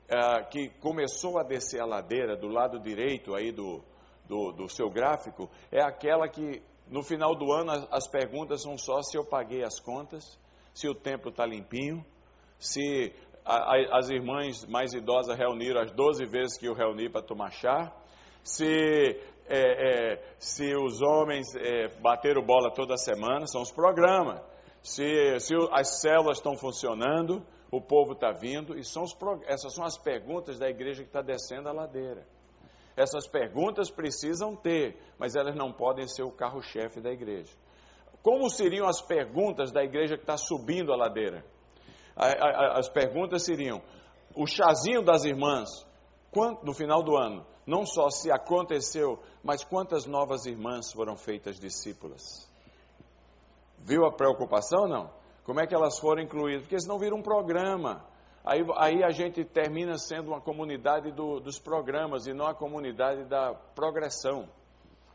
[0.08, 3.84] é, que começou a descer a ladeira do lado direito aí do,
[4.28, 8.76] do, do seu gráfico, é aquela que no final do ano as, as perguntas são
[8.76, 10.40] só se eu paguei as contas,
[10.74, 12.04] se o templo está limpinho,
[12.58, 13.14] se
[13.46, 17.92] as irmãs mais idosas reuniram as 12 vezes que eu reuni para tomar chá,
[18.44, 24.42] se, é, é, se os homens é, bateram bola toda semana, são os programas.
[24.82, 29.84] Se, se as células estão funcionando, o povo está vindo, e são os, essas são
[29.84, 32.26] as perguntas da igreja que está descendo a ladeira.
[32.96, 37.54] Essas perguntas precisam ter, mas elas não podem ser o carro-chefe da igreja.
[38.22, 41.46] Como seriam as perguntas da igreja que está subindo a ladeira?
[42.20, 43.82] As perguntas seriam:
[44.36, 45.70] o chazinho das irmãs,
[46.64, 52.48] no final do ano, não só se aconteceu, mas quantas novas irmãs foram feitas discípulas?
[53.80, 55.10] Viu a preocupação não?
[55.46, 56.64] Como é que elas foram incluídas?
[56.64, 58.06] Porque senão vira um programa.
[58.46, 63.26] Aí, aí a gente termina sendo uma comunidade do, dos programas e não a comunidade
[63.26, 64.48] da progressão.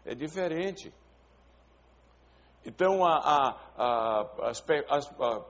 [0.04, 0.92] É diferente.
[2.66, 4.52] Então, a, a, a,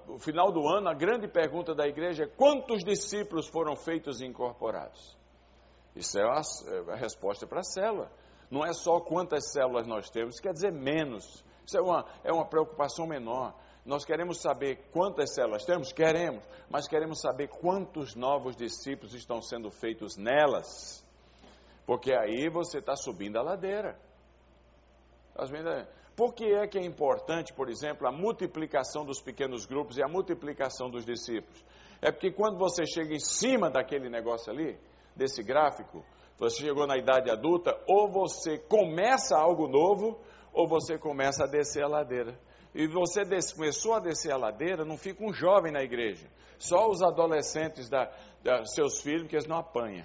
[0.09, 4.27] o final do ano, a grande pergunta da igreja é: quantos discípulos foram feitos e
[4.27, 5.17] incorporados?
[5.95, 6.41] Isso é a,
[6.91, 8.11] é a resposta para a célula.
[8.51, 11.45] Não é só quantas células nós temos, quer dizer menos.
[11.65, 13.55] Isso é uma, é uma preocupação menor.
[13.85, 15.93] Nós queremos saber quantas células temos?
[15.93, 21.05] Queremos, mas queremos saber quantos novos discípulos estão sendo feitos nelas.
[21.87, 23.99] Porque aí você está subindo a ladeira.
[25.31, 26.04] Está subindo a ladeira.
[26.17, 30.09] Por que é que é importante, por exemplo, a multiplicação dos pequenos grupos e a
[30.09, 31.65] multiplicação dos discípulos?
[32.01, 34.79] É porque quando você chega em cima daquele negócio ali,
[35.17, 36.05] desse gráfico,
[36.39, 40.21] você chegou na idade adulta, ou você começa algo novo,
[40.53, 42.39] ou você começa a descer a ladeira.
[42.75, 43.23] E você
[43.55, 46.29] começou a descer a ladeira, não fica um jovem na igreja.
[46.59, 48.11] Só os adolescentes da,
[48.43, 50.05] da seus filhos, que eles não apanham.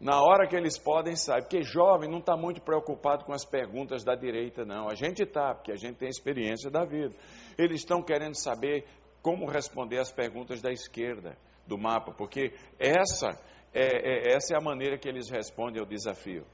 [0.00, 1.42] Na hora que eles podem, sair.
[1.42, 4.88] Porque jovem não está muito preocupado com as perguntas da direita, não.
[4.88, 7.14] A gente está, porque a gente tem experiência da vida.
[7.58, 8.86] Eles estão querendo saber
[9.20, 11.36] como responder as perguntas da esquerda
[11.66, 13.28] do mapa, porque essa
[13.74, 16.46] é, é essa é a maneira que eles respondem ao desafio.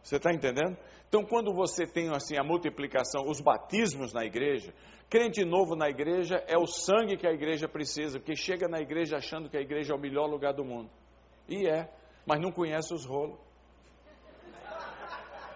[0.00, 0.78] Você está entendendo?
[1.08, 4.72] Então, quando você tem assim a multiplicação, os batismos na igreja,
[5.10, 9.16] crente novo na igreja é o sangue que a igreja precisa, porque chega na igreja
[9.16, 10.88] achando que a igreja é o melhor lugar do mundo.
[11.48, 11.88] E é,
[12.26, 13.38] mas não conhece os rolos.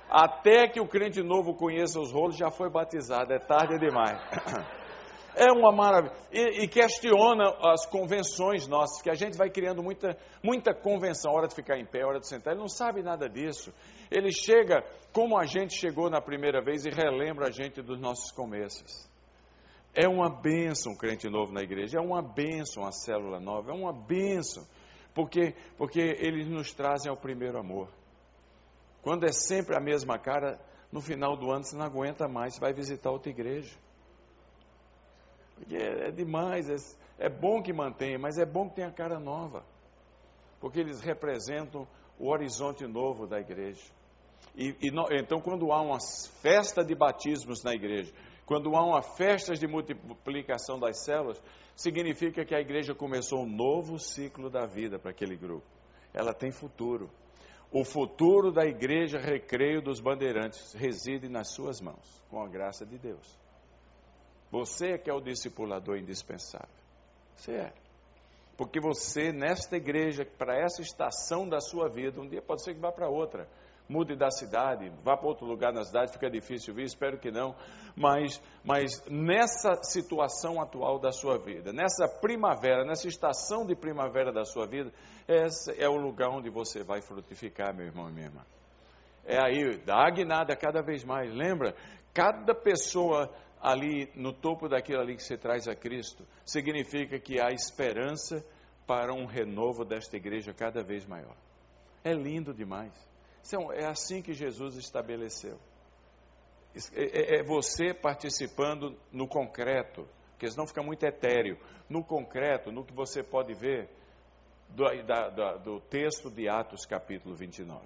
[0.08, 4.20] Até que o crente novo conheça os rolos, já foi batizado, é tarde demais.
[5.36, 6.12] É uma maravilha.
[6.32, 11.46] E, e, questiona as convenções nossas, que a gente vai criando muita, muita convenção, hora
[11.46, 12.52] de ficar em pé, hora de sentar.
[12.52, 13.72] Ele não sabe nada disso.
[14.10, 18.32] Ele chega como a gente chegou na primeira vez e relembra a gente dos nossos
[18.32, 19.08] começos.
[19.94, 23.74] É uma bênção o crente novo na igreja, é uma bênção a célula nova, é
[23.74, 24.64] uma bênção
[25.14, 27.88] porque, porque eles nos trazem ao primeiro amor.
[29.02, 30.60] Quando é sempre a mesma cara,
[30.92, 33.76] no final do ano você não aguenta mais, você vai visitar outra igreja.
[35.56, 39.18] Porque é, é demais, é, é bom que mantenha, mas é bom que tenha cara
[39.18, 39.64] nova.
[40.60, 41.86] Porque eles representam
[42.18, 43.84] o horizonte novo da igreja.
[44.54, 45.98] E, e então, quando há uma
[46.42, 48.12] festa de batismos na igreja,
[48.50, 51.40] quando há uma festa de multiplicação das células,
[51.76, 55.64] significa que a igreja começou um novo ciclo da vida para aquele grupo.
[56.12, 57.08] Ela tem futuro.
[57.70, 62.98] O futuro da igreja Recreio dos Bandeirantes reside nas suas mãos, com a graça de
[62.98, 63.38] Deus.
[64.50, 66.74] Você é que é o discipulador indispensável.
[67.36, 67.72] Você é.
[68.56, 72.80] Porque você, nesta igreja, para essa estação da sua vida, um dia pode ser que
[72.80, 73.48] vá para outra
[73.90, 77.56] mude da cidade, vá para outro lugar na cidade, fica difícil vir, espero que não,
[77.96, 84.44] mas, mas nessa situação atual da sua vida, nessa primavera, nessa estação de primavera da
[84.44, 84.92] sua vida,
[85.26, 88.42] esse é o lugar onde você vai frutificar, meu irmão e minha irmã.
[89.26, 91.74] É aí, dá a guinada cada vez mais, lembra?
[92.14, 93.28] Cada pessoa
[93.60, 98.44] ali no topo daquilo ali que você traz a Cristo, significa que há esperança
[98.86, 101.36] para um renovo desta igreja cada vez maior.
[102.02, 103.09] É lindo demais.
[103.74, 105.58] É assim que Jesus estabeleceu.
[106.92, 111.58] É, é, é você participando no concreto, porque senão fica muito etéreo.
[111.88, 113.88] No concreto, no que você pode ver
[114.68, 117.84] do, da, do texto de Atos, capítulo 29.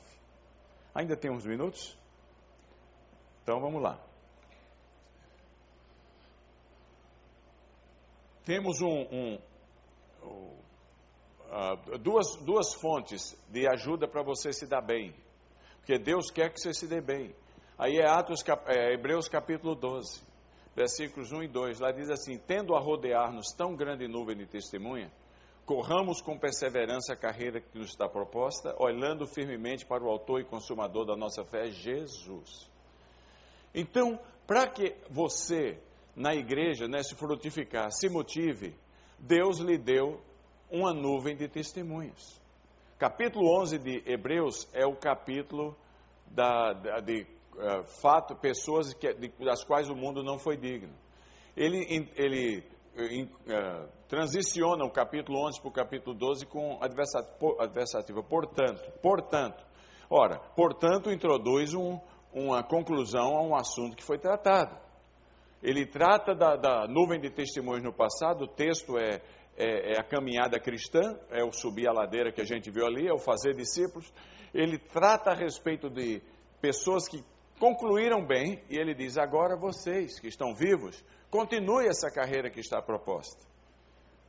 [0.95, 1.99] Ainda tem uns minutos?
[3.43, 3.99] Então vamos lá.
[8.45, 9.39] Temos um, um
[10.25, 15.15] uh, duas, duas fontes de ajuda para você se dar bem
[15.85, 17.35] porque Deus quer que você se dê bem.
[17.79, 20.23] Aí é Atos, é, Hebreus capítulo 12,
[20.75, 21.79] versículos 1 e 2.
[21.79, 25.13] Lá diz assim: Tendo a rodear-nos tão grande nuvem de testemunha,
[25.67, 30.45] Corramos com perseverança a carreira que nos está proposta, olhando firmemente para o autor e
[30.45, 32.71] consumador da nossa fé, Jesus.
[33.75, 35.79] Então, para que você,
[36.15, 38.75] na igreja, né, se frutificar, se motive,
[39.19, 40.21] Deus lhe deu
[40.71, 42.39] uma nuvem de testemunhos.
[43.05, 45.77] Capítulo 11 de Hebreus é o capítulo
[46.27, 50.95] da, da de uh, fato, pessoas que, de, das quais o mundo não foi digno.
[51.55, 52.65] Ele, ele
[52.97, 59.63] uh, transiciona o capítulo 11 para o capítulo 12 com adversativa, portanto, portanto.
[60.09, 62.01] Ora, portanto, introduz um,
[62.33, 64.75] uma conclusão a um assunto que foi tratado.
[65.63, 69.21] Ele trata da, da nuvem de testemunhos no passado, o texto é,
[69.57, 73.07] é, é, a caminhada cristã, é o subir a ladeira que a gente viu ali,
[73.07, 74.13] é o fazer discípulos.
[74.53, 76.21] Ele trata a respeito de
[76.61, 77.23] pessoas que
[77.59, 82.83] concluíram bem, e ele diz: agora vocês que estão vivos, continue essa carreira que está
[82.83, 83.41] proposta.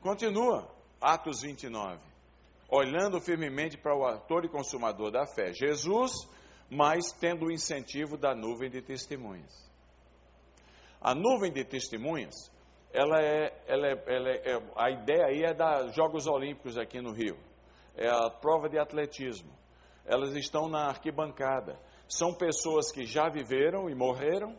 [0.01, 0.73] Continua.
[1.01, 1.99] Atos 29.
[2.69, 6.11] Olhando firmemente para o autor e consumador da fé, Jesus,
[6.69, 9.53] mas tendo o incentivo da nuvem de testemunhas.
[10.99, 12.51] A nuvem de testemunhas,
[12.95, 17.11] ela é, ela é, ela é, a ideia aí é da Jogos Olímpicos aqui no
[17.11, 17.37] Rio.
[17.95, 19.51] É a prova de atletismo.
[20.05, 21.77] Elas estão na arquibancada.
[22.07, 24.57] São pessoas que já viveram e morreram,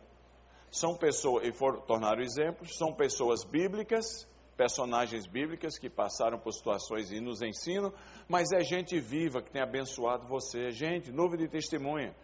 [0.71, 7.11] são pessoas e foram, tornaram exemplos, são pessoas bíblicas personagens bíblicas que passaram por situações
[7.13, 7.93] e nos ensinam,
[8.27, 12.17] mas é gente viva que tem abençoado você, é gente, nuvem de testemunha,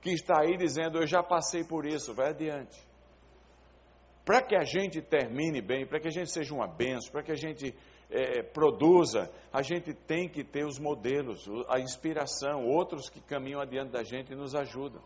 [0.00, 2.91] que está aí dizendo: Eu já passei por isso, vai adiante.
[4.24, 7.32] Para que a gente termine bem, para que a gente seja uma benção, para que
[7.32, 7.74] a gente
[8.08, 13.90] é, produza, a gente tem que ter os modelos, a inspiração, outros que caminham adiante
[13.90, 15.02] da gente e nos ajudam.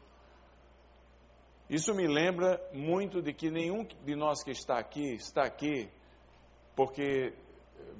[1.68, 5.88] Isso me lembra muito de que nenhum de nós que está aqui, está aqui
[6.76, 7.32] porque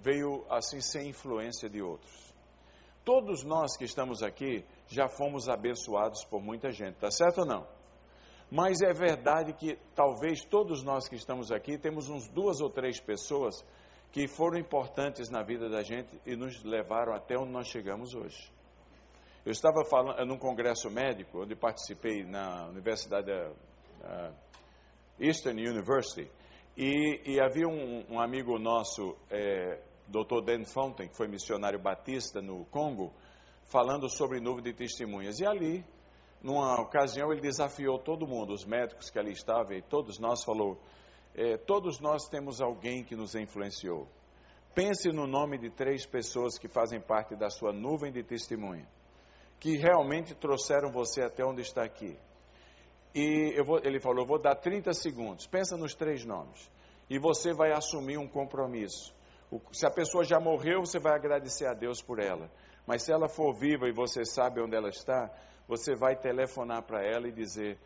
[0.02, 2.34] veio assim sem influência de outros.
[3.04, 7.75] Todos nós que estamos aqui já fomos abençoados por muita gente, tá certo ou não?
[8.50, 13.00] Mas é verdade que talvez todos nós que estamos aqui temos uns duas ou três
[13.00, 13.64] pessoas
[14.12, 18.50] que foram importantes na vida da gente e nos levaram até onde nós chegamos hoje.
[19.44, 24.32] Eu estava falando num congresso médico, onde participei na Universidade da
[25.20, 26.30] Eastern University,
[26.76, 30.44] e, e havia um, um, amigo nosso, é, Dr.
[30.44, 33.12] Dan Fountain, que foi missionário batista no Congo,
[33.70, 35.38] falando sobre nuvem de testemunhas.
[35.40, 35.84] E ali,
[36.42, 40.78] numa ocasião, ele desafiou todo mundo, os médicos que ali estavam, e todos nós falou,
[41.34, 44.08] é, todos nós temos alguém que nos influenciou.
[44.74, 48.86] Pense no nome de três pessoas que fazem parte da sua nuvem de testemunha,
[49.58, 52.18] que realmente trouxeram você até onde está aqui.
[53.14, 55.46] E vou, ele falou: vou dar 30 segundos.
[55.46, 56.70] Pensa nos três nomes.
[57.08, 59.14] E você vai assumir um compromisso.
[59.72, 62.50] Se a pessoa já morreu, você vai agradecer a Deus por ela.
[62.86, 65.30] Mas se ela for viva e você sabe onde ela está,
[65.66, 67.78] você vai telefonar para ela e dizer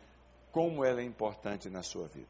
[0.51, 2.29] como ela é importante na sua vida.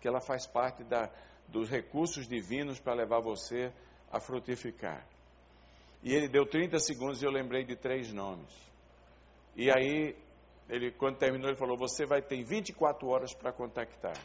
[0.00, 1.10] Que ela faz parte da,
[1.48, 3.72] dos recursos divinos para levar você
[4.10, 5.06] a frutificar.
[6.02, 8.54] E ele deu 30 segundos e eu lembrei de três nomes.
[9.54, 10.16] E aí
[10.68, 14.16] ele, quando terminou, ele falou: Você vai ter 24 horas para contactar.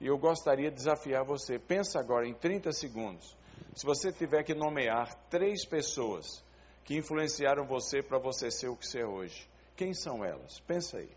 [0.00, 1.58] E eu gostaria de desafiar você.
[1.58, 3.36] Pensa agora em 30 segundos.
[3.74, 6.44] Se você tiver que nomear três pessoas
[6.84, 10.60] que influenciaram você para você ser o que você é hoje, quem são elas?
[10.60, 11.10] Pensa aí.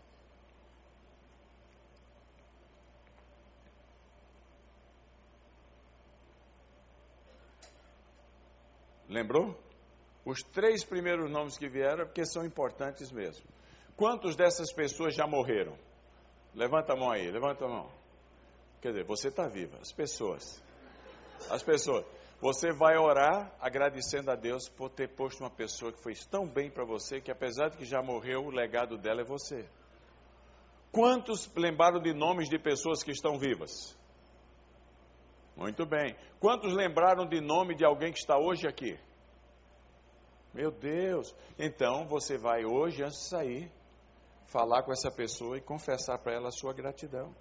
[9.08, 9.58] Lembrou?
[10.24, 13.44] Os três primeiros nomes que vieram, porque são importantes mesmo.
[13.96, 15.76] Quantos dessas pessoas já morreram?
[16.54, 17.90] Levanta a mão aí, levanta a mão.
[18.80, 20.62] Quer dizer, você está viva, as pessoas.
[21.50, 22.04] As pessoas.
[22.42, 26.68] Você vai orar agradecendo a Deus por ter posto uma pessoa que fez tão bem
[26.68, 29.64] para você que, apesar de que já morreu, o legado dela é você.
[30.90, 33.96] Quantos lembraram de nomes de pessoas que estão vivas?
[35.56, 36.16] Muito bem.
[36.40, 38.98] Quantos lembraram de nome de alguém que está hoje aqui?
[40.52, 41.32] Meu Deus.
[41.56, 43.72] Então você vai hoje, antes de sair,
[44.46, 47.32] falar com essa pessoa e confessar para ela a sua gratidão.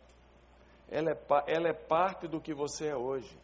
[0.88, 3.36] Ela é, ela é parte do que você é hoje.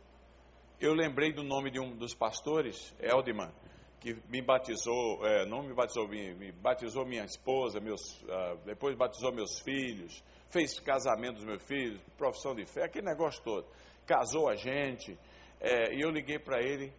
[0.79, 3.51] Eu lembrei do nome de um dos pastores, Eldiman,
[3.99, 8.95] que me batizou, é, não me batizou, me, me, batizou minha esposa, meus, uh, depois
[8.95, 13.65] batizou meus filhos, fez casamento dos meus filhos, profissão de fé, aquele negócio todo.
[14.05, 15.17] Casou a gente,
[15.59, 16.93] é, e eu liguei para ele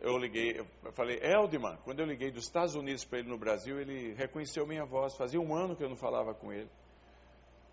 [0.00, 3.78] eu liguei, eu falei, Eldman, quando eu liguei dos Estados Unidos para ele no Brasil,
[3.78, 5.14] ele reconheceu minha voz.
[5.14, 6.70] Fazia um ano que eu não falava com ele.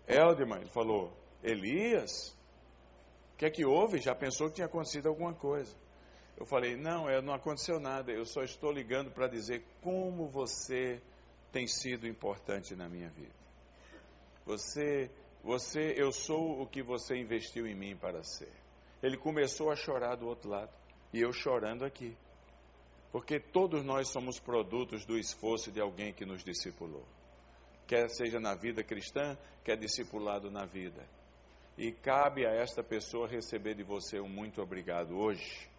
[0.06, 1.10] Eldman, ele falou,
[1.42, 2.36] Elias,
[3.38, 4.00] que é que houve?
[4.00, 5.74] Já pensou que tinha acontecido alguma coisa.
[6.36, 11.00] Eu falei: Não, não aconteceu nada, eu só estou ligando para dizer como você
[11.52, 13.38] tem sido importante na minha vida.
[14.44, 15.08] Você,
[15.42, 18.52] você, eu sou o que você investiu em mim para ser.
[19.00, 20.72] Ele começou a chorar do outro lado
[21.12, 22.16] e eu chorando aqui.
[23.12, 27.06] Porque todos nós somos produtos do esforço de alguém que nos discipulou.
[27.86, 31.06] Quer seja na vida cristã, quer discipulado na vida.
[31.78, 35.70] E cabe a esta pessoa receber de você um muito obrigado hoje.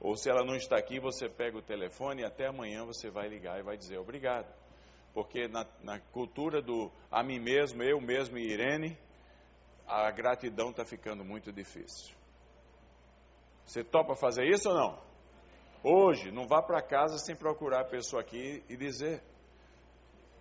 [0.00, 3.28] Ou se ela não está aqui, você pega o telefone e até amanhã você vai
[3.28, 4.52] ligar e vai dizer obrigado.
[5.14, 8.98] Porque na, na cultura do a mim mesmo, eu mesmo e Irene,
[9.86, 12.12] a gratidão está ficando muito difícil.
[13.64, 14.98] Você topa fazer isso ou não?
[15.84, 19.22] Hoje, não vá para casa sem procurar a pessoa aqui e dizer.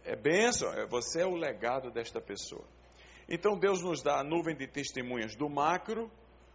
[0.04, 2.66] É bênção, é, você é o legado desta pessoa.
[3.28, 6.12] Então Deus nos dá a nuvem de testemunhas do macro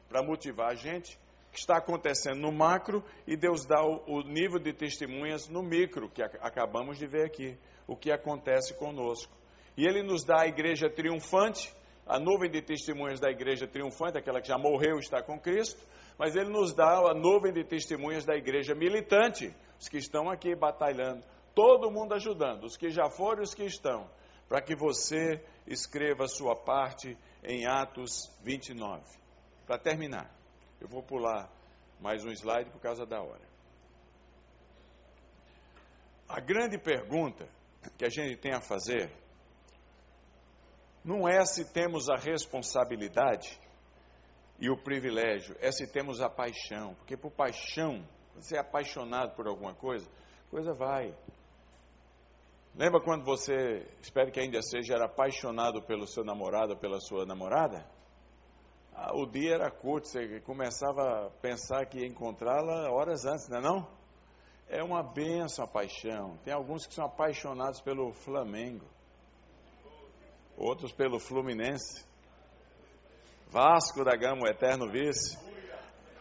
[0.08, 1.18] para motivar a gente,
[1.52, 6.08] que está acontecendo no macro, e Deus dá o, o nível de testemunhas no micro,
[6.08, 9.32] que a, acabamos de ver aqui, o que acontece conosco.
[9.76, 11.74] E Ele nos dá a igreja triunfante,
[12.06, 15.80] a nuvem de testemunhas da igreja triunfante, aquela que já morreu e está com Cristo,
[16.18, 20.56] mas ele nos dá a nuvem de testemunhas da igreja militante, os que estão aqui
[20.56, 24.10] batalhando, todo mundo ajudando, os que já foram e os que estão,
[24.50, 29.00] para que você escreva a sua parte em Atos 29.
[29.64, 30.28] Para terminar,
[30.80, 31.48] eu vou pular
[32.00, 33.48] mais um slide por causa da hora.
[36.28, 37.48] A grande pergunta
[37.96, 39.12] que a gente tem a fazer
[41.04, 43.56] não é se temos a responsabilidade
[44.58, 49.46] e o privilégio é se temos a paixão, porque por paixão, você é apaixonado por
[49.46, 50.10] alguma coisa,
[50.50, 51.14] coisa vai.
[52.74, 57.84] Lembra quando você, espero que ainda seja, era apaixonado pelo seu namorado pela sua namorada?
[58.94, 63.58] Ah, o dia era curto, você começava a pensar que ia encontrá-la horas antes, não
[63.58, 63.88] é não?
[64.68, 66.38] É uma benção a paixão.
[66.44, 68.86] Tem alguns que são apaixonados pelo Flamengo,
[70.56, 72.08] outros pelo Fluminense.
[73.48, 75.36] Vasco da Gama, o eterno vice.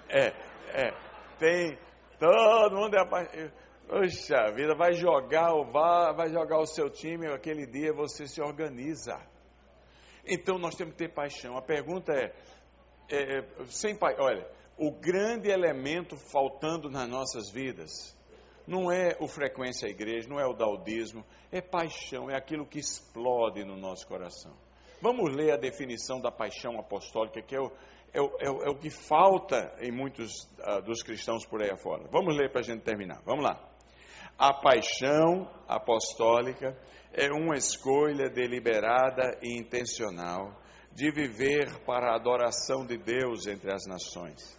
[0.10, 0.30] É,
[0.74, 0.92] é.
[1.38, 1.78] Tem.
[2.18, 3.69] Todo mundo é apaixonado.
[3.90, 9.20] Poxa vida, vai jogar o vai jogar o seu time, aquele dia você se organiza.
[10.24, 11.58] Então nós temos que ter paixão.
[11.58, 12.32] A pergunta é,
[13.10, 18.16] é, é sem pai, olha, o grande elemento faltando nas nossas vidas
[18.68, 22.78] não é o frequência à igreja, não é o daudismo, é paixão, é aquilo que
[22.78, 24.56] explode no nosso coração.
[25.02, 27.72] Vamos ler a definição da paixão apostólica, que é o,
[28.14, 31.72] é o, é o, é o que falta em muitos uh, dos cristãos por aí
[31.72, 32.08] afora.
[32.12, 33.24] Vamos ler para a gente terminar.
[33.26, 33.69] Vamos lá.
[34.40, 36.76] A paixão apostólica
[37.14, 40.58] é uma escolha deliberada e intencional
[40.94, 44.58] de viver para a adoração de Deus entre as nações.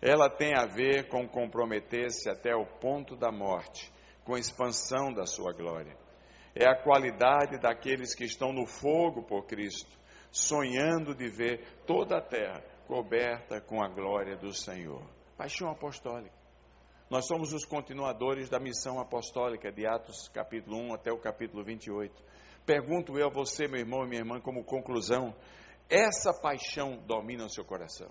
[0.00, 3.90] Ela tem a ver com comprometer-se até o ponto da morte,
[4.24, 5.96] com a expansão da sua glória
[6.54, 9.90] é a qualidade daqueles que estão no fogo por Cristo,
[10.30, 15.02] sonhando de ver toda a terra coberta com a glória do Senhor.
[15.36, 16.41] Paixão apostólica.
[17.12, 22.10] Nós somos os continuadores da missão apostólica de Atos capítulo 1 até o capítulo 28.
[22.64, 25.36] Pergunto eu a você, meu irmão e minha irmã, como conclusão,
[25.90, 28.10] essa paixão domina o seu coração?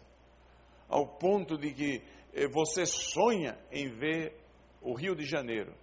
[0.87, 4.39] Ao ponto de que eh, você sonha em ver
[4.79, 5.73] o Rio de Janeiro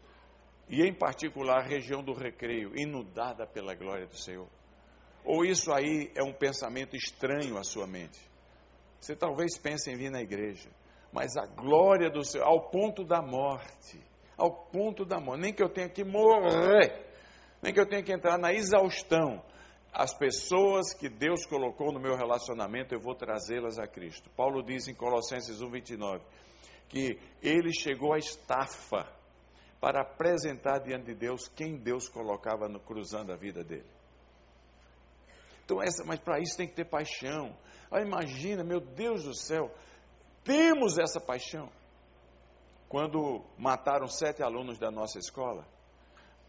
[0.68, 4.48] e em particular a região do recreio, inundada pela glória do Senhor?
[5.24, 8.20] Ou isso aí é um pensamento estranho à sua mente?
[9.00, 10.70] Você talvez pense em vir na igreja,
[11.12, 14.00] mas a glória do Senhor, ao ponto da morte,
[14.36, 17.06] ao ponto da morte, nem que eu tenha que morrer,
[17.62, 19.42] nem que eu tenha que entrar na exaustão,
[19.92, 24.30] as pessoas que Deus colocou no meu relacionamento, eu vou trazê-las a Cristo.
[24.36, 26.20] Paulo diz em Colossenses 1,29
[26.88, 29.06] que ele chegou à estafa
[29.80, 33.86] para apresentar diante de Deus quem Deus colocava no, cruzando a vida dele.
[35.64, 37.54] Então, essa, mas para isso tem que ter paixão.
[37.90, 39.70] Ah, imagina, meu Deus do céu,
[40.44, 41.70] temos essa paixão.
[42.88, 45.66] Quando mataram sete alunos da nossa escola,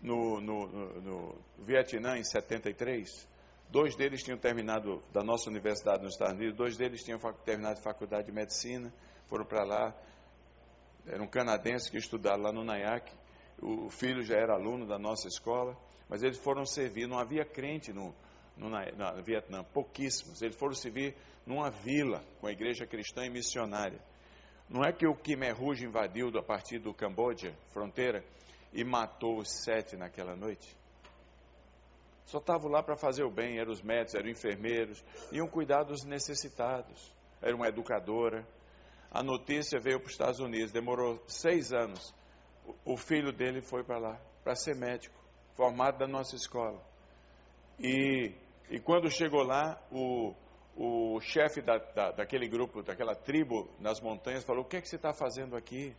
[0.02, 3.28] no, no, no, no Vietnã, em 73,
[3.70, 8.28] dois deles tinham terminado da nossa universidade nos Estados Unidos, dois deles tinham terminado faculdade
[8.28, 8.94] de medicina,
[9.28, 9.96] foram para lá,
[11.06, 13.12] eram canadenses que estudaram lá no Nayak.
[13.62, 15.78] O filho já era aluno da nossa escola,
[16.08, 17.08] mas eles foram servir.
[17.08, 18.16] Não havia crente no,
[18.60, 20.42] no, na, no Vietnã, pouquíssimos.
[20.42, 24.00] Eles foram servir numa vila com a igreja cristã e missionária.
[24.70, 28.24] Não é que o Khmer Rouge invadiu a partir do Camboja, fronteira,
[28.72, 30.78] e matou os sete naquela noite?
[32.26, 36.04] Só estavam lá para fazer o bem, eram os médicos, eram enfermeiros, iam cuidar dos
[36.06, 37.12] necessitados.
[37.42, 38.46] Era uma educadora,
[39.12, 42.14] a notícia veio para os Estados Unidos, demorou seis anos.
[42.86, 45.20] O filho dele foi para lá, para ser médico,
[45.56, 46.80] formado da nossa escola.
[47.80, 48.36] E,
[48.70, 50.34] e quando chegou lá, o,
[50.76, 54.88] o chefe da, da, daquele grupo, daquela tribo nas montanhas, falou: O que é que
[54.88, 55.96] você está fazendo aqui?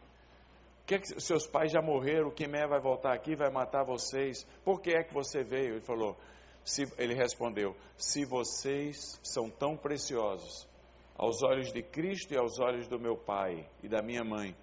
[0.83, 2.29] O que é que seus pais já morreram?
[2.29, 4.45] O Quimé vai voltar aqui, vai matar vocês.
[4.65, 5.75] Por que é que você veio?
[5.75, 6.17] Ele falou:
[6.65, 10.69] se, ele respondeu: Se vocês são tão preciosos
[11.17, 14.57] aos olhos de Cristo e aos olhos do meu pai e da minha mãe,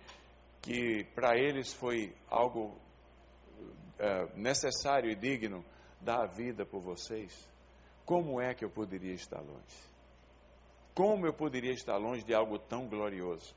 [0.62, 2.76] que para eles foi algo
[4.00, 5.64] é, necessário e digno
[6.02, 7.48] dar a vida por vocês,
[8.08, 9.78] como é que eu poderia estar longe?
[10.96, 13.54] Como eu poderia estar longe de algo tão glorioso?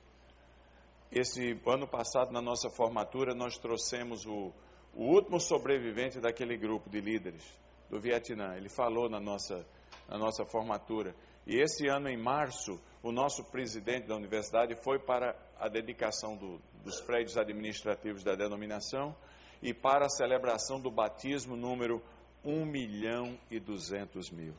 [1.13, 4.53] Esse ano passado, na nossa formatura, nós trouxemos o,
[4.93, 7.45] o último sobrevivente daquele grupo de líderes
[7.89, 8.57] do Vietnã.
[8.57, 9.65] Ele falou na nossa,
[10.09, 11.15] na nossa formatura.
[11.47, 16.61] E esse ano, em março, o nosso presidente da universidade foi para a dedicação do,
[16.83, 19.15] dos prédios administrativos da denominação
[19.63, 22.03] e para a celebração do batismo número
[22.45, 24.55] 1 milhão e 200 mil.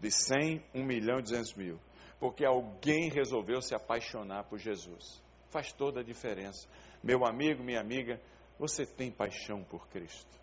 [0.00, 1.78] De 100, 1 milhão e 200 mil.
[2.20, 5.22] Porque alguém resolveu se apaixonar por Jesus.
[5.50, 6.68] Faz toda a diferença.
[7.02, 8.20] Meu amigo, minha amiga,
[8.58, 10.38] você tem paixão por Cristo.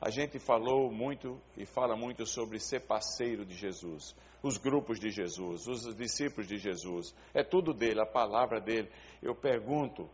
[0.00, 5.10] A gente falou muito e fala muito sobre ser parceiro de Jesus, os grupos de
[5.10, 7.14] Jesus, os discípulos de Jesus.
[7.32, 8.90] É tudo dele, a palavra dele.
[9.22, 10.10] Eu pergunto: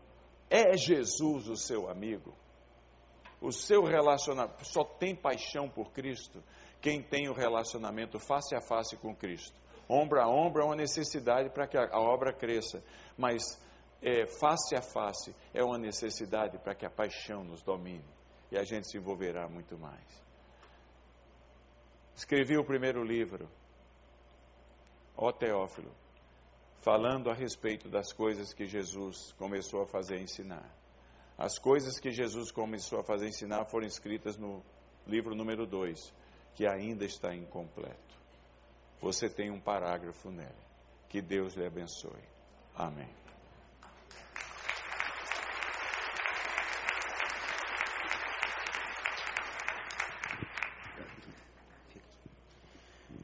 [0.47, 2.35] é Jesus o seu amigo?
[3.41, 6.43] O seu relacionamento só tem paixão por Cristo
[6.81, 9.57] quem tem o relacionamento face a face com Cristo.
[9.87, 12.83] Ombro a ombro é uma necessidade para que a obra cresça,
[13.17, 13.41] mas
[14.01, 18.05] é, face a face é uma necessidade para que a paixão nos domine
[18.51, 20.07] e a gente se envolverá muito mais.
[22.15, 23.49] Escrevi o primeiro livro,
[25.17, 25.91] Ó Teófilo,
[26.81, 30.78] falando a respeito das coisas que Jesus começou a fazer ensinar.
[31.39, 34.61] As coisas que Jesus começou a fazer ensinar foram escritas no
[35.07, 36.13] livro número 2,
[36.53, 38.19] que ainda está incompleto.
[39.01, 40.51] Você tem um parágrafo nele.
[41.07, 42.21] Que Deus lhe abençoe.
[42.75, 43.07] Amém.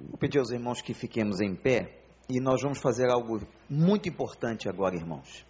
[0.10, 2.00] Vou pedir aos irmãos que fiquemos em pé
[2.30, 5.46] e nós vamos fazer algo muito importante agora, irmãos.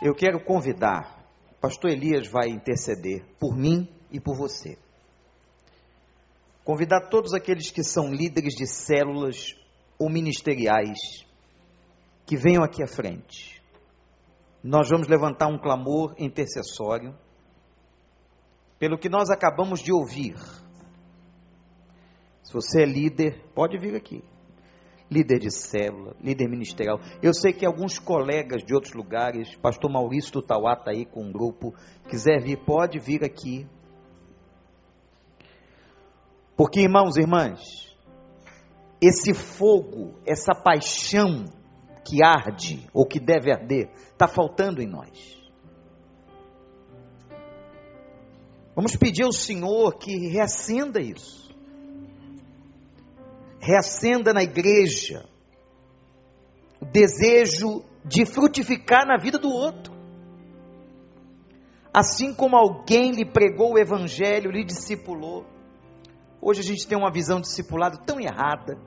[0.00, 1.24] Eu quero convidar,
[1.60, 4.78] pastor Elias vai interceder por mim e por você.
[6.64, 9.54] Convidar todos aqueles que são líderes de células
[9.98, 10.98] ou ministeriais
[12.26, 13.62] que venham aqui à frente.
[14.62, 17.16] Nós vamos levantar um clamor intercessório
[18.78, 20.36] pelo que nós acabamos de ouvir
[22.48, 24.24] se você é líder, pode vir aqui.
[25.10, 27.00] Líder de célula, líder ministerial.
[27.22, 31.32] Eu sei que alguns colegas de outros lugares, pastor Maurício Tutauá está aí com um
[31.32, 31.74] grupo,
[32.08, 33.66] quiser vir, pode vir aqui.
[36.54, 37.60] Porque, irmãos e irmãs,
[39.00, 41.46] esse fogo, essa paixão
[42.04, 45.38] que arde ou que deve arder, está faltando em nós.
[48.74, 51.47] Vamos pedir ao Senhor que reacenda isso
[53.68, 55.28] reacenda na igreja
[56.80, 59.92] o desejo de frutificar na vida do outro.
[61.92, 65.44] Assim como alguém lhe pregou o evangelho, lhe discipulou.
[66.40, 68.78] Hoje a gente tem uma visão de discipulado tão errada.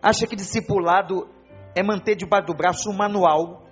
[0.00, 1.28] Acha que discipulado
[1.74, 3.66] é manter debaixo do braço um manual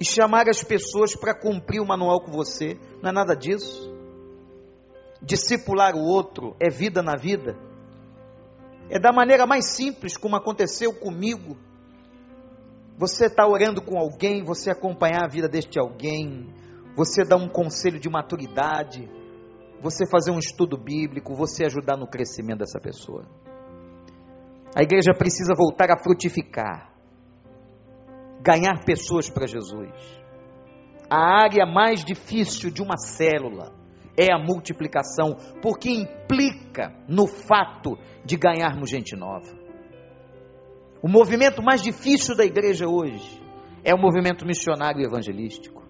[0.00, 2.80] e chamar as pessoas para cumprir o manual com você.
[3.00, 3.94] Não é nada disso.
[5.22, 7.67] Discipular o outro é vida na vida.
[8.90, 11.56] É da maneira mais simples, como aconteceu comigo.
[12.96, 16.52] Você está orando com alguém, você acompanhar a vida deste alguém,
[16.96, 19.08] você dar um conselho de maturidade,
[19.80, 23.24] você fazer um estudo bíblico, você ajudar no crescimento dessa pessoa.
[24.74, 26.92] A igreja precisa voltar a frutificar,
[28.40, 29.92] ganhar pessoas para Jesus.
[31.08, 33.77] A área mais difícil de uma célula
[34.18, 39.56] é a multiplicação, porque implica no fato de ganharmos gente nova.
[41.00, 43.40] O movimento mais difícil da igreja hoje
[43.84, 45.84] é o movimento missionário evangelístico.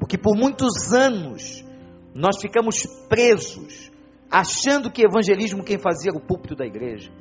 [0.00, 1.64] Porque por muitos anos
[2.12, 3.92] nós ficamos presos,
[4.28, 7.12] achando que evangelismo quem fazia era o púlpito da igreja.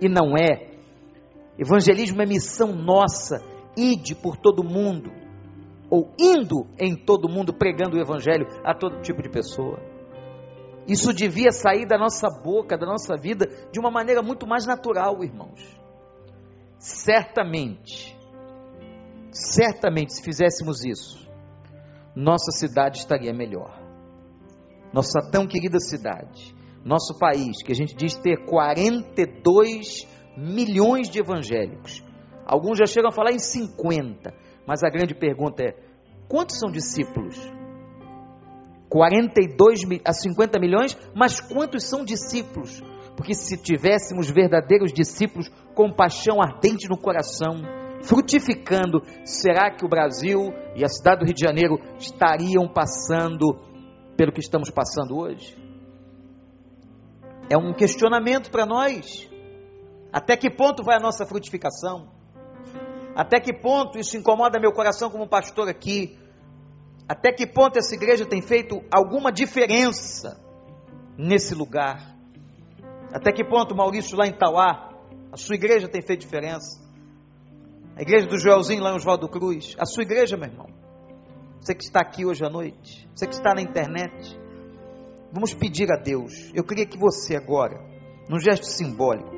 [0.00, 0.74] E não é.
[1.58, 3.44] Evangelismo é missão nossa,
[3.76, 5.10] ide por todo mundo,
[5.90, 9.78] ou indo em todo mundo pregando o evangelho a todo tipo de pessoa.
[10.86, 15.22] Isso devia sair da nossa boca, da nossa vida, de uma maneira muito mais natural,
[15.22, 15.60] irmãos.
[16.78, 18.16] certamente,
[19.32, 21.26] certamente, se fizéssemos isso,
[22.14, 23.82] nossa cidade estaria melhor.
[24.92, 30.06] Nossa tão querida cidade, nosso país, que a gente diz ter 42
[30.36, 32.04] milhões de evangélicos.
[32.46, 34.32] Alguns já chegam a falar em 50,
[34.66, 35.76] mas a grande pergunta é:
[36.28, 37.36] quantos são discípulos?
[38.88, 42.82] 42 a 50 milhões, mas quantos são discípulos?
[43.16, 47.62] Porque se tivéssemos verdadeiros discípulos com paixão ardente no coração,
[48.02, 53.58] frutificando, será que o Brasil e a cidade do Rio de Janeiro estariam passando
[54.16, 55.56] pelo que estamos passando hoje?
[57.50, 59.28] É um questionamento para nós.
[60.12, 62.15] Até que ponto vai a nossa frutificação?
[63.16, 66.18] Até que ponto isso incomoda meu coração como pastor aqui?
[67.08, 70.38] Até que ponto essa igreja tem feito alguma diferença
[71.16, 72.14] nesse lugar?
[73.10, 74.92] Até que ponto, Maurício, lá em Tauá,
[75.32, 76.78] a sua igreja tem feito diferença?
[77.96, 80.66] A igreja do Joelzinho lá em Oswaldo Cruz, a sua igreja, meu irmão.
[81.58, 84.38] Você que está aqui hoje à noite, você que está na internet,
[85.32, 86.52] vamos pedir a Deus.
[86.54, 87.82] Eu queria que você agora,
[88.28, 89.30] num gesto simbólico,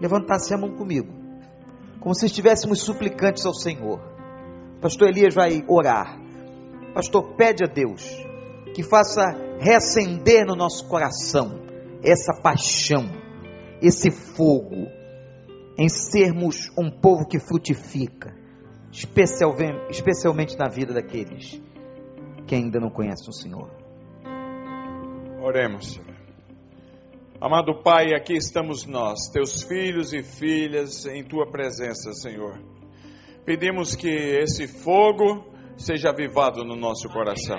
[0.00, 1.21] levantasse a mão comigo,
[2.02, 4.00] como se estivéssemos suplicantes ao Senhor.
[4.80, 6.20] Pastor Elias vai orar.
[6.92, 8.04] Pastor, pede a Deus
[8.74, 9.30] que faça
[9.60, 11.62] reacender no nosso coração
[12.02, 13.08] essa paixão,
[13.80, 14.88] esse fogo,
[15.78, 18.34] em sermos um povo que frutifica,
[18.90, 21.62] especialmente, na vida daqueles
[22.48, 23.70] que ainda não conhecem o Senhor.
[25.40, 26.00] Oremos.
[27.42, 32.56] Amado Pai, aqui estamos nós, teus filhos e filhas, em tua presença, Senhor.
[33.44, 35.44] Pedimos que esse fogo
[35.76, 37.58] seja avivado no nosso coração.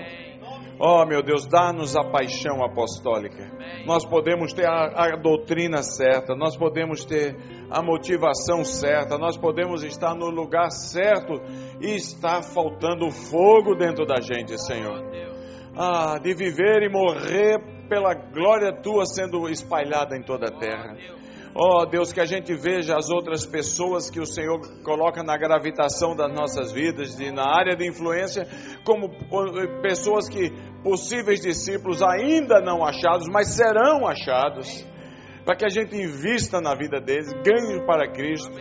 [0.79, 3.43] Oh, meu Deus, dá-nos a paixão apostólica.
[3.85, 7.35] Nós podemos ter a, a, doutrina certa, nós podemos ter
[7.69, 11.33] a motivação certa, nós podemos estar no lugar certo
[11.81, 15.03] e está faltando fogo dentro da gente, Senhor.
[15.75, 20.97] Ah, de viver e morrer pela glória tua sendo espalhada em toda a terra.
[21.53, 26.15] Oh Deus, que a gente veja as outras pessoas que o Senhor coloca na gravitação
[26.15, 28.47] das nossas vidas e na área de influência,
[28.83, 29.11] como
[29.83, 30.49] pessoas que
[30.81, 34.83] possíveis discípulos ainda não achados, mas serão achados,
[35.45, 38.51] para que a gente invista na vida deles, ganhe para Cristo.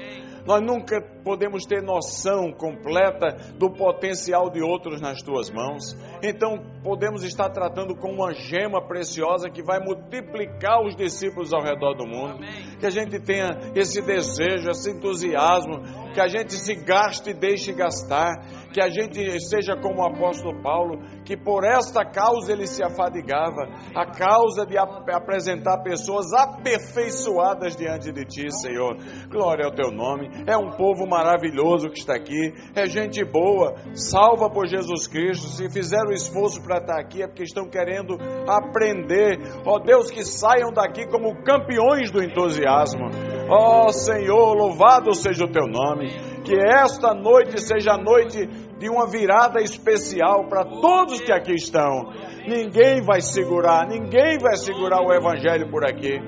[0.47, 5.97] Nós nunca podemos ter noção completa do potencial de outros nas tuas mãos.
[6.23, 11.95] Então, podemos estar tratando com uma gema preciosa que vai multiplicar os discípulos ao redor
[11.95, 12.39] do mundo.
[12.79, 15.81] Que a gente tenha esse desejo, esse entusiasmo,
[16.13, 18.33] que a gente se gaste e deixe gastar,
[18.73, 23.69] que a gente seja como o apóstolo Paulo, que por esta causa ele se afadigava,
[23.95, 28.97] a causa de ap apresentar pessoas aperfeiçoadas diante de ti, Senhor.
[29.29, 30.29] Glória ao teu nome.
[30.47, 35.49] É um povo maravilhoso que está aqui, é gente boa, salva por Jesus Cristo.
[35.49, 38.17] Se fizeram esforço para estar aqui é porque estão querendo
[38.49, 39.39] aprender.
[39.65, 43.09] Ó Deus, que saiam daqui como campeões do entusiasmo.
[43.49, 46.09] Ó Senhor, louvado seja o teu nome.
[46.43, 48.47] Que esta noite seja a noite
[48.79, 52.11] de uma virada especial para todos que aqui estão.
[52.47, 56.19] Ninguém vai segurar, ninguém vai segurar o Evangelho por aqui.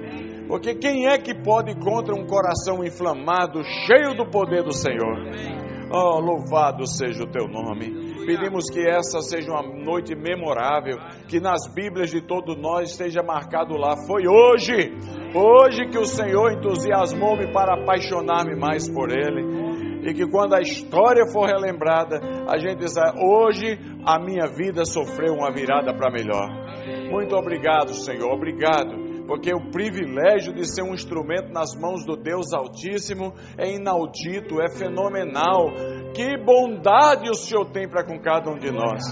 [0.46, 5.16] Porque quem é que pode contra um coração inflamado, cheio do poder do Senhor?
[5.90, 8.13] Oh, louvado seja o teu nome.
[8.24, 10.96] Pedimos que essa seja uma noite memorável,
[11.28, 13.96] que nas Bíblias de todos nós esteja marcado lá.
[14.06, 14.92] Foi hoje,
[15.34, 20.08] hoje que o Senhor entusiasmou-me para apaixonar-me mais por Ele.
[20.08, 25.34] E que quando a história for relembrada, a gente diz: hoje a minha vida sofreu
[25.34, 26.48] uma virada para melhor.
[27.10, 28.32] Muito obrigado, Senhor.
[28.32, 34.60] Obrigado porque o privilégio de ser um instrumento nas mãos do Deus Altíssimo é inaudito,
[34.60, 35.66] é fenomenal.
[36.14, 39.02] Que bondade o Senhor tem para com cada um de nós.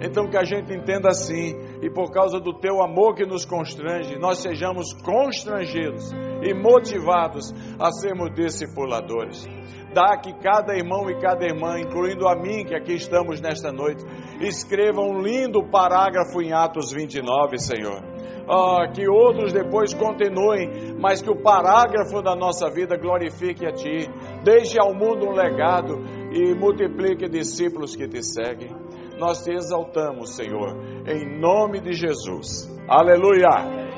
[0.00, 4.18] Então que a gente entenda assim, e por causa do teu amor que nos constrange,
[4.18, 6.10] nós sejamos constrangidos
[6.42, 9.46] e motivados a sermos discipuladores.
[9.94, 14.04] Dá que cada irmão e cada irmã, incluindo a mim que aqui estamos nesta noite,
[14.40, 18.13] escreva um lindo parágrafo em Atos 29, Senhor
[18.48, 24.08] ah, que outros depois continuem, mas que o parágrafo da nossa vida glorifique a Ti,
[24.42, 25.98] deixe ao mundo um legado
[26.32, 28.70] e multiplique discípulos que te seguem.
[29.18, 32.68] Nós te exaltamos, Senhor, em nome de Jesus.
[32.88, 33.48] Aleluia.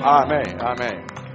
[0.03, 0.45] Amém.
[0.61, 1.26] Amém.